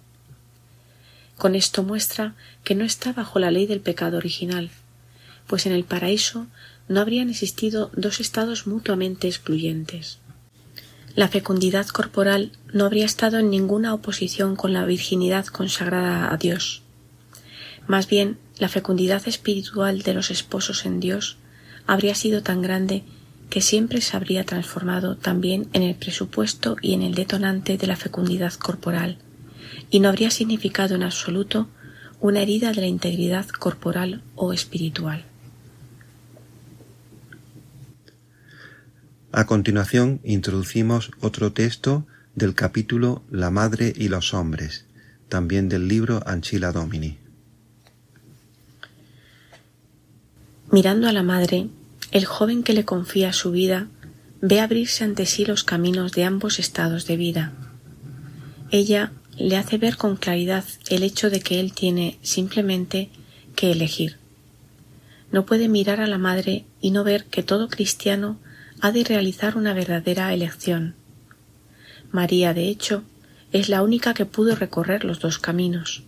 Con 1.38 1.56
esto 1.56 1.84
muestra 1.84 2.36
que 2.64 2.76
no 2.76 2.84
está 2.84 3.14
bajo 3.14 3.40
la 3.40 3.52
ley 3.52 3.66
del 3.66 3.80
pecado 3.80 4.18
original, 4.18 4.70
pues 5.48 5.66
en 5.66 5.72
el 5.72 5.86
paraíso 5.86 6.48
no 6.90 7.00
habrían 7.00 7.30
existido 7.30 7.92
dos 7.96 8.20
estados 8.20 8.68
mutuamente 8.68 9.28
excluyentes. 9.28 10.18
La 11.16 11.28
fecundidad 11.28 11.88
corporal 11.88 12.52
no 12.74 12.86
habría 12.86 13.06
estado 13.06 13.38
en 13.38 13.50
ninguna 13.50 13.94
oposición 13.94 14.56
con 14.56 14.74
la 14.74 14.86
virginidad 14.86 15.46
consagrada 15.46 16.34
a 16.34 16.38
Dios. 16.38 16.82
Más 17.88 18.08
bien, 18.08 18.38
la 18.58 18.70
fecundidad 18.70 19.28
espiritual 19.28 20.02
de 20.02 20.14
los 20.14 20.32
esposos 20.32 20.86
en 20.86 21.00
Dios 21.00 21.38
habría 21.88 22.16
sido 22.16 22.44
tan 22.44 22.62
grande 22.62 23.04
que 23.50 23.62
siempre 23.62 24.02
se 24.02 24.16
habría 24.16 24.44
transformado 24.44 25.16
también 25.16 25.70
en 25.74 25.84
el 25.84 25.96
presupuesto 25.96 26.76
y 26.82 26.94
en 26.94 27.02
el 27.02 27.16
detonante 27.16 27.78
de 27.78 27.88
la 27.88 27.96
fecundidad 27.96 28.54
corporal, 28.54 29.18
y 29.90 30.00
no 30.00 30.10
habría 30.10 30.30
significado 30.30 30.96
en 30.96 31.04
absoluto 31.04 31.68
una 32.20 32.42
herida 32.42 32.72
de 32.72 32.82
la 32.82 32.88
integridad 32.88 33.48
corporal 33.48 34.22
o 34.36 34.54
espiritual. 34.54 35.29
A 39.32 39.46
continuación 39.46 40.22
introducimos 40.24 41.12
otro 41.22 41.54
texto 41.54 42.08
del 42.34 42.56
capítulo 42.56 43.22
La 43.30 43.52
Madre 43.52 43.94
y 43.96 44.08
los 44.08 44.34
Hombres, 44.34 44.86
también 45.28 45.70
del 45.70 45.88
libro 45.88 46.24
Anchila 46.26 46.72
Domini. 46.72 47.20
Mirando 50.72 51.08
a 51.08 51.14
la 51.14 51.22
Madre, 51.22 51.68
el 52.12 52.26
joven 52.26 52.64
que 52.64 52.74
le 52.74 52.86
confía 52.86 53.32
su 53.32 53.52
vida 53.52 53.88
ve 54.42 54.62
abrirse 54.62 55.04
ante 55.04 55.28
sí 55.28 55.46
los 55.46 55.64
caminos 55.64 56.12
de 56.14 56.24
ambos 56.24 56.58
estados 56.58 57.06
de 57.06 57.18
vida. 57.18 57.54
Ella 58.72 59.12
le 59.38 59.58
hace 59.58 59.78
ver 59.78 59.98
con 59.98 60.16
claridad 60.16 60.66
el 60.90 61.04
hecho 61.04 61.30
de 61.30 61.40
que 61.40 61.60
él 61.60 61.74
tiene 61.74 62.18
simplemente 62.24 63.12
que 63.56 63.72
elegir. 63.72 64.18
No 65.32 65.46
puede 65.46 65.70
mirar 65.70 66.02
a 66.02 66.08
la 66.08 66.18
Madre 66.18 66.66
y 66.82 66.90
no 66.90 67.04
ver 67.04 67.26
que 67.26 67.44
todo 67.44 67.70
cristiano 67.70 68.40
ha 68.82 68.92
de 68.92 69.04
realizar 69.04 69.58
una 69.58 69.74
verdadera 69.74 70.34
elección. 70.34 70.96
María, 72.12 72.54
de 72.54 72.70
hecho, 72.70 73.04
es 73.52 73.70
la 73.70 73.84
única 73.84 74.14
que 74.14 74.26
pudo 74.26 74.56
recorrer 74.56 75.04
los 75.04 75.20
dos 75.20 75.40
caminos. 75.40 76.04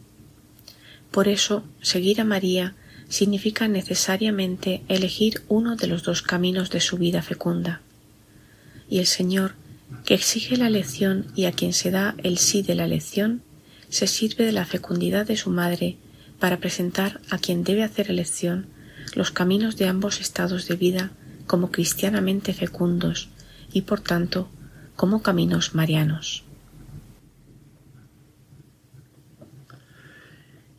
Por 1.12 1.28
eso, 1.28 1.64
seguir 1.82 2.22
a 2.22 2.24
María 2.24 2.76
significa 3.10 3.68
necesariamente 3.68 4.84
elegir 4.88 5.44
uno 5.50 5.76
de 5.76 5.88
los 5.88 6.04
dos 6.04 6.22
caminos 6.22 6.70
de 6.70 6.80
su 6.80 6.98
vida 6.98 7.22
fecunda. 7.22 7.82
Y 8.90 9.00
el 9.00 9.06
Señor, 9.06 9.54
que 10.06 10.14
exige 10.14 10.56
la 10.56 10.68
elección 10.68 11.28
y 11.36 11.46
a 11.46 11.52
quien 11.52 11.74
se 11.74 11.92
da 11.92 12.16
el 12.24 12.38
sí 12.38 12.62
de 12.62 12.76
la 12.76 12.86
elección, 12.86 13.42
se 13.90 14.08
sirve 14.08 14.46
de 14.46 14.54
la 14.54 14.66
fecundidad 14.66 15.26
de 15.26 15.36
su 15.36 15.50
madre 15.50 15.98
para 16.40 16.58
presentar 16.58 17.20
a 17.30 17.38
quien 17.38 17.64
debe 17.64 17.84
hacer 17.84 18.10
elección 18.10 18.68
los 19.14 19.32
caminos 19.32 19.76
de 19.76 19.88
ambos 19.88 20.22
estados 20.22 20.68
de 20.68 20.76
vida 20.76 21.12
como 21.52 21.70
cristianamente 21.70 22.54
fecundos 22.54 23.28
y 23.74 23.82
por 23.82 24.00
tanto 24.00 24.50
como 24.96 25.22
caminos 25.22 25.76
marianos. 25.76 26.46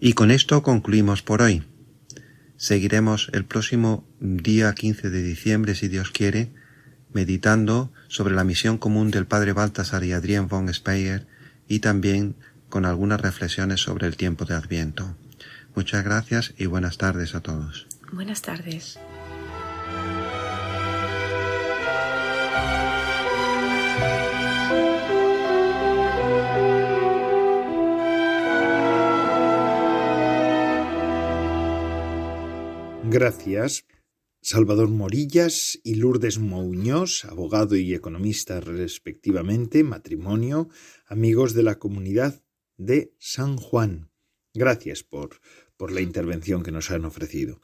Y 0.00 0.14
con 0.14 0.30
esto 0.30 0.62
concluimos 0.62 1.20
por 1.20 1.42
hoy. 1.42 1.62
Seguiremos 2.56 3.28
el 3.34 3.44
próximo 3.44 4.06
día 4.18 4.72
15 4.72 5.10
de 5.10 5.22
diciembre, 5.22 5.74
si 5.74 5.88
Dios 5.88 6.10
quiere, 6.10 6.54
meditando 7.12 7.92
sobre 8.08 8.34
la 8.34 8.42
misión 8.42 8.78
común 8.78 9.10
del 9.10 9.26
Padre 9.26 9.52
Baltasar 9.52 10.02
y 10.04 10.12
Adrián 10.12 10.48
von 10.48 10.72
Speyer 10.72 11.26
y 11.68 11.80
también 11.80 12.34
con 12.70 12.86
algunas 12.86 13.20
reflexiones 13.20 13.82
sobre 13.82 14.06
el 14.06 14.16
tiempo 14.16 14.46
de 14.46 14.54
Adviento. 14.54 15.18
Muchas 15.74 16.02
gracias 16.02 16.54
y 16.56 16.64
buenas 16.64 16.96
tardes 16.96 17.34
a 17.34 17.42
todos. 17.42 17.86
Buenas 18.10 18.40
tardes. 18.40 18.98
Gracias. 33.12 33.84
Salvador 34.40 34.88
Morillas 34.88 35.78
y 35.84 35.96
Lourdes 35.96 36.38
Mouños, 36.38 37.26
abogado 37.26 37.76
y 37.76 37.92
economista 37.92 38.58
respectivamente, 38.60 39.84
matrimonio, 39.84 40.70
amigos 41.06 41.52
de 41.52 41.62
la 41.62 41.78
comunidad 41.78 42.42
de 42.78 43.14
San 43.18 43.58
Juan. 43.58 44.10
Gracias 44.54 45.02
por, 45.02 45.40
por 45.76 45.92
la 45.92 46.00
intervención 46.00 46.62
que 46.62 46.72
nos 46.72 46.90
han 46.90 47.04
ofrecido. 47.04 47.60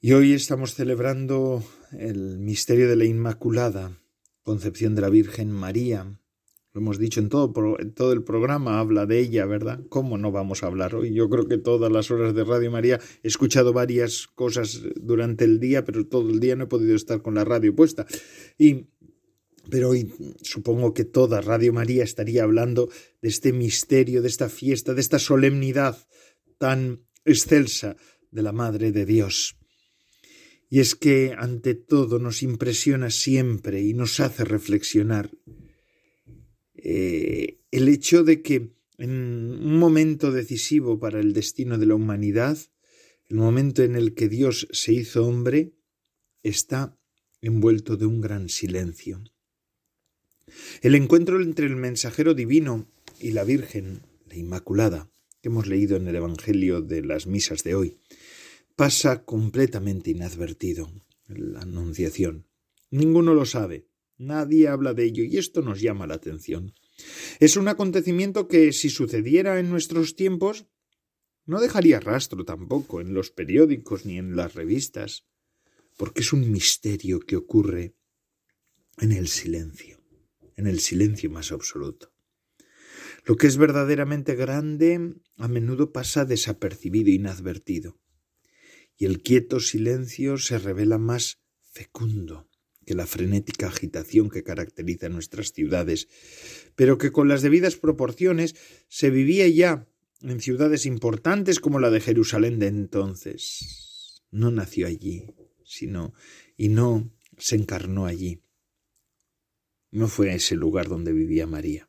Y 0.00 0.12
hoy 0.12 0.32
estamos 0.32 0.74
celebrando 0.74 1.62
el 1.92 2.38
misterio 2.38 2.88
de 2.88 2.96
la 2.96 3.04
Inmaculada, 3.04 4.00
Concepción 4.42 4.94
de 4.94 5.02
la 5.02 5.10
Virgen 5.10 5.52
María, 5.52 6.18
lo 6.74 6.80
hemos 6.80 6.98
dicho 6.98 7.20
en 7.20 7.28
todo, 7.28 8.12
el 8.12 8.24
programa, 8.24 8.80
habla 8.80 9.04
de 9.04 9.18
ella, 9.18 9.44
¿verdad? 9.44 9.80
¿Cómo 9.90 10.16
no 10.16 10.32
vamos 10.32 10.62
a 10.62 10.68
hablar 10.68 10.94
hoy? 10.94 11.12
Yo 11.12 11.28
creo 11.28 11.46
que 11.46 11.58
todas 11.58 11.92
las 11.92 12.10
horas 12.10 12.34
de 12.34 12.44
Radio 12.44 12.70
María 12.70 12.98
he 13.22 13.28
escuchado 13.28 13.74
varias 13.74 14.26
cosas 14.26 14.80
durante 14.96 15.44
el 15.44 15.60
día, 15.60 15.84
pero 15.84 16.06
todo 16.06 16.30
el 16.30 16.40
día 16.40 16.56
no 16.56 16.64
he 16.64 16.68
podido 16.68 16.96
estar 16.96 17.20
con 17.20 17.34
la 17.34 17.44
radio 17.44 17.74
puesta. 17.74 18.06
Y 18.56 18.86
pero 19.70 19.90
hoy 19.90 20.12
supongo 20.42 20.92
que 20.92 21.04
toda 21.04 21.40
Radio 21.40 21.72
María 21.72 22.02
estaría 22.02 22.42
hablando 22.42 22.88
de 23.20 23.28
este 23.28 23.52
misterio, 23.52 24.22
de 24.22 24.28
esta 24.28 24.48
fiesta, 24.48 24.94
de 24.94 25.00
esta 25.00 25.18
solemnidad 25.18 25.98
tan 26.58 27.04
excelsa 27.24 27.96
de 28.30 28.42
la 28.42 28.52
Madre 28.52 28.92
de 28.92 29.06
Dios. 29.06 29.56
Y 30.68 30.80
es 30.80 30.94
que 30.94 31.34
ante 31.36 31.74
todo 31.74 32.18
nos 32.18 32.42
impresiona 32.42 33.10
siempre 33.10 33.82
y 33.82 33.92
nos 33.92 34.20
hace 34.20 34.44
reflexionar 34.44 35.30
eh, 36.84 37.58
el 37.70 37.88
hecho 37.88 38.24
de 38.24 38.42
que 38.42 38.72
en 38.98 39.10
un 39.10 39.78
momento 39.78 40.32
decisivo 40.32 40.98
para 40.98 41.20
el 41.20 41.32
destino 41.32 41.78
de 41.78 41.86
la 41.86 41.94
humanidad, 41.94 42.58
el 43.28 43.36
momento 43.36 43.82
en 43.82 43.96
el 43.96 44.14
que 44.14 44.28
Dios 44.28 44.68
se 44.72 44.92
hizo 44.92 45.26
hombre, 45.26 45.72
está 46.42 46.98
envuelto 47.40 47.96
de 47.96 48.06
un 48.06 48.20
gran 48.20 48.48
silencio. 48.48 49.22
El 50.82 50.94
encuentro 50.94 51.40
entre 51.40 51.66
el 51.66 51.76
mensajero 51.76 52.34
divino 52.34 52.88
y 53.20 53.30
la 53.30 53.44
Virgen, 53.44 54.02
la 54.26 54.36
Inmaculada, 54.36 55.08
que 55.40 55.48
hemos 55.48 55.66
leído 55.66 55.96
en 55.96 56.08
el 56.08 56.16
Evangelio 56.16 56.82
de 56.82 57.02
las 57.02 57.26
misas 57.26 57.62
de 57.64 57.74
hoy, 57.74 57.96
pasa 58.76 59.24
completamente 59.24 60.10
inadvertido, 60.10 60.92
la 61.28 61.60
Anunciación. 61.60 62.46
Ninguno 62.90 63.34
lo 63.34 63.46
sabe, 63.46 63.86
Nadie 64.22 64.68
habla 64.68 64.94
de 64.94 65.04
ello 65.04 65.24
y 65.24 65.36
esto 65.36 65.62
nos 65.62 65.80
llama 65.80 66.06
la 66.06 66.14
atención. 66.14 66.74
Es 67.40 67.56
un 67.56 67.66
acontecimiento 67.66 68.46
que, 68.46 68.72
si 68.72 68.88
sucediera 68.88 69.58
en 69.58 69.68
nuestros 69.68 70.14
tiempos, 70.14 70.66
no 71.44 71.60
dejaría 71.60 71.98
rastro 71.98 72.44
tampoco 72.44 73.00
en 73.00 73.14
los 73.14 73.32
periódicos 73.32 74.06
ni 74.06 74.18
en 74.18 74.36
las 74.36 74.54
revistas, 74.54 75.26
porque 75.96 76.20
es 76.20 76.32
un 76.32 76.52
misterio 76.52 77.18
que 77.18 77.34
ocurre 77.34 77.96
en 78.98 79.10
el 79.10 79.26
silencio, 79.26 80.00
en 80.54 80.68
el 80.68 80.78
silencio 80.78 81.28
más 81.28 81.50
absoluto. 81.50 82.12
Lo 83.24 83.36
que 83.36 83.48
es 83.48 83.56
verdaderamente 83.56 84.36
grande 84.36 85.16
a 85.36 85.48
menudo 85.48 85.90
pasa 85.90 86.24
desapercibido, 86.24 87.10
inadvertido, 87.10 87.98
y 88.96 89.06
el 89.06 89.20
quieto 89.20 89.58
silencio 89.58 90.38
se 90.38 90.58
revela 90.58 90.98
más 90.98 91.40
fecundo 91.72 92.51
que 92.84 92.94
la 92.94 93.06
frenética 93.06 93.68
agitación 93.68 94.30
que 94.30 94.42
caracteriza 94.42 95.08
nuestras 95.08 95.52
ciudades, 95.52 96.08
pero 96.74 96.98
que 96.98 97.12
con 97.12 97.28
las 97.28 97.42
debidas 97.42 97.76
proporciones 97.76 98.54
se 98.88 99.10
vivía 99.10 99.48
ya 99.48 99.86
en 100.22 100.40
ciudades 100.40 100.86
importantes 100.86 101.60
como 101.60 101.80
la 101.80 101.90
de 101.90 102.00
Jerusalén 102.00 102.58
de 102.58 102.68
entonces. 102.68 104.22
No 104.30 104.50
nació 104.50 104.86
allí, 104.86 105.26
sino 105.64 106.14
y 106.56 106.68
no 106.68 107.10
se 107.38 107.56
encarnó 107.56 108.06
allí. 108.06 108.40
No 109.90 110.08
fue 110.08 110.34
ese 110.34 110.54
lugar 110.54 110.88
donde 110.88 111.12
vivía 111.12 111.46
María. 111.46 111.88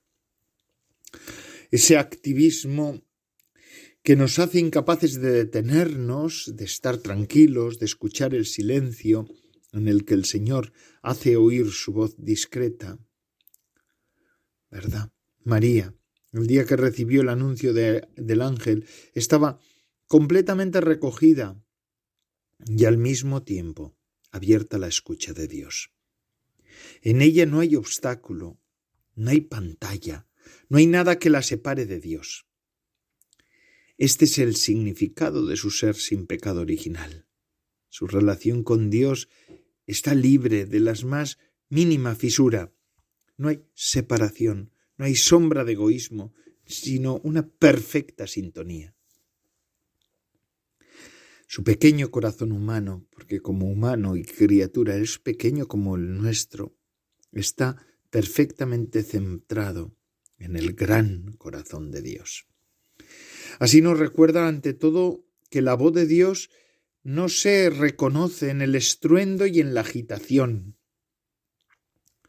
Ese 1.72 1.98
activismo 1.98 3.02
que 4.04 4.18
nos 4.18 4.38
hace 4.40 4.60
incapaces 4.60 5.22
de 5.22 5.32
detenernos, 5.32 6.52
de 6.56 6.66
estar 6.66 6.98
tranquilos, 6.98 7.80
de 7.80 7.86
escuchar 7.86 8.36
el 8.36 8.46
silencio 8.46 9.28
en 9.74 9.88
el 9.88 10.06
que 10.06 10.14
el 10.14 10.26
Señor 10.26 10.72
hace 11.02 11.36
oír 11.36 11.72
su 11.72 11.92
voz 11.92 12.16
discreta. 12.18 13.00
¿Verdad? 14.72 15.12
María, 15.44 15.94
el 16.32 16.48
día 16.48 16.66
que 16.66 16.78
recibió 16.78 17.22
el 17.22 17.30
anuncio 17.30 17.74
del 17.74 18.42
ángel, 18.42 18.86
estaba 19.14 19.60
completamente 20.08 20.80
recogida 20.80 21.62
y 22.66 22.86
al 22.86 22.98
mismo 22.98 23.44
tiempo 23.44 23.96
abierta 24.32 24.78
la 24.78 24.88
escucha 24.88 25.34
de 25.34 25.48
Dios. 25.48 25.92
En 27.02 27.22
ella 27.22 27.46
no 27.46 27.60
hay 27.60 27.76
obstáculo, 27.76 28.60
no 29.16 29.30
hay 29.30 29.42
pantalla, 29.42 30.28
no 30.70 30.78
hay 30.78 30.88
nada 30.88 31.20
que 31.20 31.30
la 31.30 31.42
separe 31.42 31.86
de 31.86 32.00
Dios. 32.00 32.48
Este 33.98 34.26
es 34.26 34.40
el 34.40 34.56
significado 34.56 35.46
de 35.46 35.56
su 35.56 35.70
ser 35.70 35.96
sin 35.96 36.26
pecado 36.26 36.62
original. 36.62 37.28
Su 37.90 38.08
relación 38.08 38.64
con 38.64 38.90
Dios 38.90 39.30
está 39.86 40.16
libre 40.16 40.66
de 40.66 40.80
las 40.80 41.04
más 41.04 41.38
mínima 41.70 42.16
fisura. 42.16 42.72
No 43.38 43.50
hay 43.50 43.64
separación, 43.74 44.72
no 44.98 45.06
hay 45.06 45.16
sombra 45.16 45.64
de 45.64 45.74
egoísmo, 45.74 46.34
sino 46.66 47.20
una 47.24 47.48
perfecta 47.48 48.28
sintonía. 48.28 48.96
Su 51.48 51.64
pequeño 51.64 52.10
corazón 52.10 52.52
humano, 52.52 53.06
porque 53.12 53.40
como 53.40 53.68
humano 53.68 54.16
y 54.16 54.24
criatura 54.24 54.96
es 54.96 55.20
pequeño 55.20 55.68
como 55.68 55.96
el 55.96 56.18
nuestro, 56.18 56.76
está 57.32 57.86
perfectamente 58.10 59.04
centrado 59.04 59.96
en 60.38 60.56
el 60.56 60.74
gran 60.74 61.34
corazón 61.34 61.92
de 61.92 62.02
Dios. 62.02 62.48
Así 63.60 63.82
nos 63.82 64.00
recuerda 64.00 64.48
ante 64.48 64.74
todo 64.74 65.26
que 65.50 65.62
la 65.62 65.76
voz 65.76 65.94
de 65.94 66.08
Dios 66.08 66.50
no 67.04 67.28
se 67.28 67.70
reconoce 67.70 68.50
en 68.50 68.62
el 68.62 68.76
estruendo 68.76 69.46
y 69.46 69.60
en 69.60 69.74
la 69.74 69.82
agitación. 69.82 70.78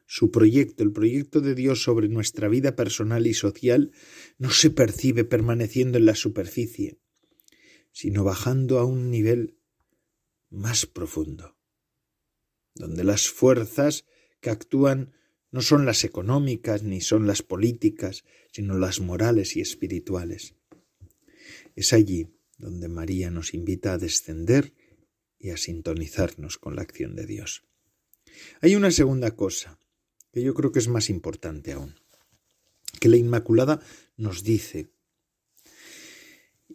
Su 0.06 0.30
proyecto, 0.30 0.82
el 0.82 0.92
proyecto 0.92 1.40
de 1.40 1.54
Dios 1.54 1.82
sobre 1.82 2.08
nuestra 2.08 2.48
vida 2.48 2.76
personal 2.76 3.26
y 3.26 3.34
social, 3.34 3.92
no 4.36 4.50
se 4.50 4.70
percibe 4.70 5.24
permaneciendo 5.24 5.98
en 5.98 6.06
la 6.06 6.14
superficie, 6.14 6.98
sino 7.92 8.24
bajando 8.24 8.78
a 8.78 8.84
un 8.84 9.10
nivel 9.10 9.58
más 10.50 10.86
profundo, 10.86 11.56
donde 12.74 13.04
las 13.04 13.28
fuerzas 13.28 14.04
que 14.40 14.50
actúan 14.50 15.14
no 15.50 15.62
son 15.62 15.86
las 15.86 16.02
económicas 16.02 16.82
ni 16.82 17.00
son 17.00 17.28
las 17.28 17.42
políticas, 17.42 18.24
sino 18.50 18.76
las 18.76 19.00
morales 19.00 19.56
y 19.56 19.60
espirituales. 19.60 20.56
Es 21.76 21.92
allí 21.92 22.28
donde 22.64 22.88
María 22.88 23.30
nos 23.30 23.52
invita 23.52 23.92
a 23.92 23.98
descender 23.98 24.72
y 25.38 25.50
a 25.50 25.58
sintonizarnos 25.58 26.56
con 26.56 26.76
la 26.76 26.80
acción 26.80 27.14
de 27.14 27.26
Dios. 27.26 27.62
Hay 28.62 28.74
una 28.74 28.90
segunda 28.90 29.32
cosa 29.32 29.78
que 30.32 30.42
yo 30.42 30.54
creo 30.54 30.72
que 30.72 30.78
es 30.78 30.88
más 30.88 31.10
importante 31.10 31.72
aún, 31.72 31.94
que 33.00 33.10
la 33.10 33.18
Inmaculada 33.18 33.82
nos 34.16 34.44
dice, 34.44 34.88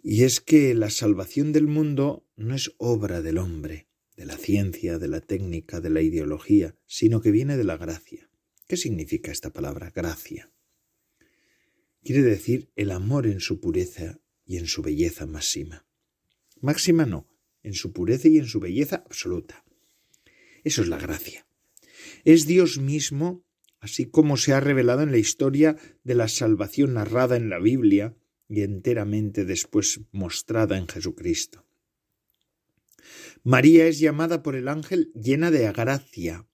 y 0.04 0.26
es 0.26 0.40
que 0.40 0.76
la 0.76 0.92
salvación 0.92 1.54
del 1.54 1.66
mundo 1.66 2.24
no 2.36 2.54
es 2.54 2.72
obra 2.78 3.24
del 3.24 3.40
hombre, 3.40 3.88
de 4.16 4.28
la 4.28 4.38
ciencia, 4.38 5.00
de 5.00 5.08
la 5.08 5.22
técnica, 5.22 5.82
de 5.82 5.90
la 5.90 6.04
ideología, 6.04 6.76
sino 6.86 7.20
que 7.20 7.32
viene 7.32 7.58
de 7.58 7.64
la 7.64 7.78
gracia. 7.78 8.30
¿Qué 8.68 8.78
significa 8.78 9.32
esta 9.32 9.52
palabra 9.52 9.90
gracia? 9.90 10.52
Quiere 12.04 12.22
decir 12.22 12.72
el 12.76 12.92
amor 12.92 13.26
en 13.26 13.40
su 13.40 13.60
pureza 13.60 14.22
y 14.50 14.58
en 14.58 14.66
su 14.66 14.82
belleza 14.82 15.28
máxima. 15.28 15.86
Máxima 16.60 17.06
no, 17.06 17.28
en 17.62 17.76
su 17.76 17.94
pureza 17.94 18.28
y 18.30 18.40
en 18.40 18.48
su 18.48 18.60
belleza 18.60 19.04
absoluta. 19.06 19.64
Eso 20.64 20.82
es 20.82 20.88
la 20.88 20.98
gracia. 20.98 21.46
Es 22.26 22.48
Dios 22.48 22.80
mismo, 22.80 23.46
así 23.80 24.08
como 24.08 24.38
se 24.38 24.54
ha 24.54 24.60
revelado 24.60 25.04
en 25.04 25.12
la 25.12 25.20
historia 25.20 25.78
de 26.04 26.16
la 26.16 26.28
salvación 26.28 26.96
narrada 26.96 27.38
en 27.38 27.52
la 27.52 27.60
Biblia 27.60 28.18
y 28.48 28.64
enteramente 28.64 29.46
después 29.46 30.02
mostrada 30.12 30.80
en 30.80 30.88
Jesucristo. 30.88 31.68
María 33.44 33.86
es 33.86 34.00
llamada 34.00 34.42
por 34.42 34.56
el 34.56 34.68
ángel 34.68 35.12
llena 35.14 35.52
de 35.52 35.72
gracia, 35.72 36.48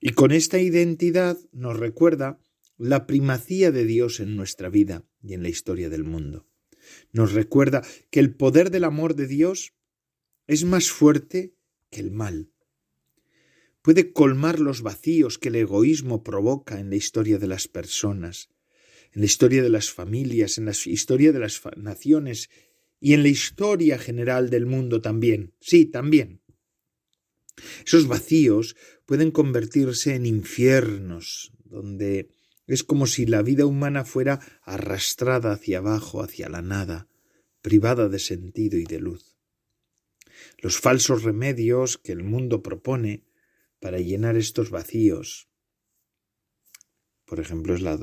y 0.00 0.10
con 0.10 0.32
esta 0.32 0.58
identidad 0.58 1.38
nos 1.52 1.78
recuerda 1.78 2.38
la 2.78 3.06
primacía 3.06 3.70
de 3.70 3.84
Dios 3.84 4.20
en 4.20 4.36
nuestra 4.36 4.68
vida 4.68 5.04
y 5.22 5.34
en 5.34 5.42
la 5.42 5.48
historia 5.48 5.88
del 5.88 6.04
mundo. 6.04 6.46
Nos 7.12 7.32
recuerda 7.32 7.82
que 8.10 8.20
el 8.20 8.34
poder 8.34 8.70
del 8.70 8.84
amor 8.84 9.14
de 9.14 9.26
Dios 9.26 9.74
es 10.46 10.64
más 10.64 10.90
fuerte 10.90 11.54
que 11.90 12.00
el 12.00 12.10
mal. 12.10 12.50
Puede 13.82 14.12
colmar 14.12 14.60
los 14.60 14.82
vacíos 14.82 15.38
que 15.38 15.48
el 15.48 15.56
egoísmo 15.56 16.22
provoca 16.22 16.80
en 16.80 16.90
la 16.90 16.96
historia 16.96 17.38
de 17.38 17.46
las 17.46 17.68
personas, 17.68 18.48
en 19.12 19.20
la 19.20 19.26
historia 19.26 19.62
de 19.62 19.70
las 19.70 19.90
familias, 19.90 20.58
en 20.58 20.64
la 20.64 20.72
historia 20.72 21.32
de 21.32 21.38
las 21.38 21.60
naciones 21.76 22.50
y 22.98 23.12
en 23.12 23.22
la 23.22 23.28
historia 23.28 23.98
general 23.98 24.50
del 24.50 24.66
mundo 24.66 25.00
también. 25.00 25.54
Sí, 25.60 25.86
también. 25.86 26.40
Esos 27.86 28.08
vacíos 28.08 28.74
pueden 29.06 29.30
convertirse 29.30 30.14
en 30.14 30.26
infiernos, 30.26 31.52
donde 31.64 32.33
es 32.66 32.82
como 32.82 33.06
si 33.06 33.26
la 33.26 33.42
vida 33.42 33.66
humana 33.66 34.04
fuera 34.04 34.40
arrastrada 34.62 35.52
hacia 35.52 35.78
abajo, 35.78 36.22
hacia 36.22 36.48
la 36.48 36.62
nada, 36.62 37.08
privada 37.62 38.08
de 38.08 38.18
sentido 38.18 38.78
y 38.78 38.84
de 38.84 39.00
luz. 39.00 39.36
Los 40.58 40.78
falsos 40.78 41.22
remedios 41.22 41.98
que 41.98 42.12
el 42.12 42.24
mundo 42.24 42.62
propone 42.62 43.24
para 43.80 43.98
llenar 43.98 44.36
estos 44.36 44.70
vacíos, 44.70 45.48
por 47.26 47.40
ejemplo, 47.40 47.74
es, 47.74 47.80
la, 47.80 47.98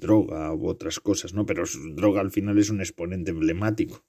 droga 0.00 0.54
u 0.54 0.66
otras 0.66 1.00
cosas, 1.00 1.32
¿no? 1.32 1.46
Pero 1.46 1.64
droga 1.94 2.20
al 2.20 2.30
final 2.30 2.58
es 2.58 2.70
un 2.70 2.80
exponente 2.80 3.30
emblemático. 3.30 4.04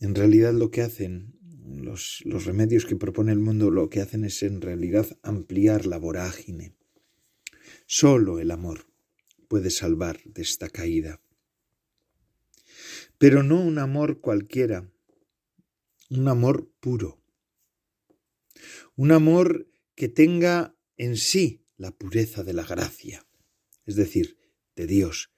En 0.00 0.14
realidad 0.14 0.52
lo 0.52 0.70
que 0.70 0.82
hacen 0.82 1.38
los, 1.64 2.22
remedios 2.44 2.84
que 2.84 2.96
propone 2.96 3.32
el 3.32 3.38
mundo 3.38 3.70
lo 3.70 3.88
que 3.88 4.00
hacen 4.00 4.24
es 4.24 4.42
en 4.42 4.60
realidad 4.60 5.06
ampliar 5.22 5.86
la 5.86 5.98
vorágine. 5.98 6.74
Solo 7.94 8.38
el 8.38 8.50
amor 8.50 8.86
puede 9.48 9.68
salvar 9.68 10.22
de 10.24 10.40
esta 10.40 10.70
caída. 10.70 11.20
Pero 13.18 13.42
no 13.42 13.60
un 13.60 13.78
amor 13.78 14.22
cualquiera, 14.22 14.90
un 16.08 16.26
amor 16.26 16.72
puro. 16.80 17.22
Un 18.96 19.12
amor 19.12 19.68
que 19.94 20.08
tenga 20.08 20.74
en 20.96 21.18
sí 21.18 21.66
la 21.76 21.90
pureza 21.90 22.42
de 22.42 22.54
la 22.54 22.64
gracia, 22.64 23.26
es 23.84 23.96
decir, 23.96 24.38
de 24.74 24.86
Dios. 24.86 25.30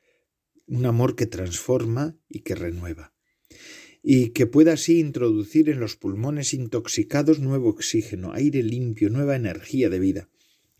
Un 0.69 0.87
amor 0.87 1.17
que 1.17 1.27
transforma 1.27 2.17
y 2.29 2.43
que 2.43 2.55
renueva 2.55 3.17
y 4.01 4.29
que 4.29 4.47
pueda 4.47 4.75
así 4.75 5.01
introducir 5.01 5.71
en 5.71 5.81
los 5.81 5.97
pulmones 5.97 6.55
intoxicados 6.55 7.41
nuevo 7.41 7.71
oxígeno, 7.71 8.33
aire 8.33 8.63
limpio, 8.63 9.11
nueva 9.11 9.35
energía 9.35 9.91
de 9.91 9.99
vida. 9.99 10.31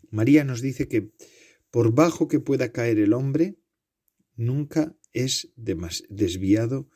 María 0.09 0.45
nos 0.45 0.61
dice 0.61 0.87
que 0.87 1.11
por 1.75 1.93
bajo 1.93 2.29
que 2.29 2.39
pueda 2.39 2.71
caer 2.71 2.99
el 2.99 3.11
hombre, 3.11 3.57
nunca 4.37 4.95
es 5.11 5.51
desviado, 5.57 6.89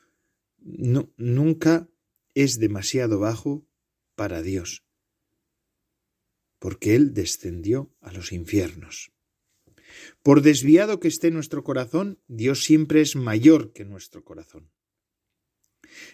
nunca 1.18 1.90
es 2.34 2.60
demasiado 2.60 3.20
bajo 3.20 3.68
para 4.16 4.42
Dios, 4.42 4.86
porque 6.60 6.96
Él 6.96 7.14
descendió 7.14 7.94
a 8.00 8.14
los 8.14 8.32
infiernos. 8.32 9.12
Por 10.24 10.42
desviado 10.42 11.02
que 11.02 11.10
esté 11.10 11.30
nuestro 11.30 11.66
corazón, 11.66 12.22
Dios 12.30 12.64
siempre 12.64 13.02
es 13.02 13.18
mayor 13.18 13.74
que 13.74 13.84
nuestro 13.84 14.24
corazón. 14.24 14.72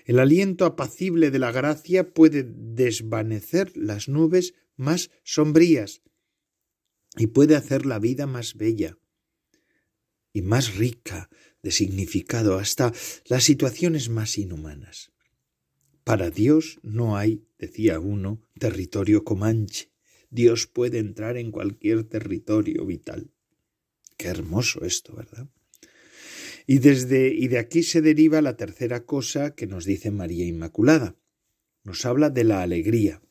El 0.06 0.18
aliento 0.18 0.66
apacible 0.66 1.30
de 1.30 1.38
la 1.38 1.52
gracia 1.52 2.16
puede 2.16 2.44
desvanecer 2.44 3.78
las 3.78 4.10
nubes 4.10 4.56
más 4.76 5.12
sombrías 5.22 6.02
y 7.18 7.28
puede 7.28 7.56
hacer 7.56 7.86
la 7.86 8.00
vida 8.00 8.28
más 8.28 8.56
bella 8.56 8.98
y 10.34 10.42
más 10.42 10.76
rica 10.76 11.30
de 11.64 11.72
significado 11.72 12.58
hasta 12.58 12.94
las 13.26 13.44
situaciones 13.44 14.10
más 14.10 14.38
inhumanas. 14.38 15.12
Para 16.04 16.30
Dios 16.30 16.80
no 16.84 17.18
hay, 17.18 17.48
decía 17.58 18.00
uno, 18.00 18.42
territorio 18.60 19.24
comanche. 19.24 19.90
Dios 20.30 20.68
puede 20.68 21.00
entrar 21.00 21.38
en 21.38 21.52
cualquier 21.52 22.04
territorio 22.04 22.86
vital. 22.86 23.32
Qué 24.18 24.28
hermoso 24.28 24.84
esto, 24.86 25.16
¿verdad? 25.16 25.50
Y 26.68 26.80
desde 26.80 27.34
y 27.34 27.48
de 27.48 27.58
aquí 27.58 27.84
se 27.84 28.02
deriva 28.02 28.42
la 28.42 28.56
tercera 28.56 29.06
cosa 29.06 29.56
que 29.56 29.68
nos 29.68 29.86
dice 29.86 30.12
María 30.12 30.46
Inmaculada. 30.46 31.16
Nos 31.84 32.06
habla 32.06 32.30
de 32.30 32.44
la 32.44 32.62
alegría. 32.62 33.22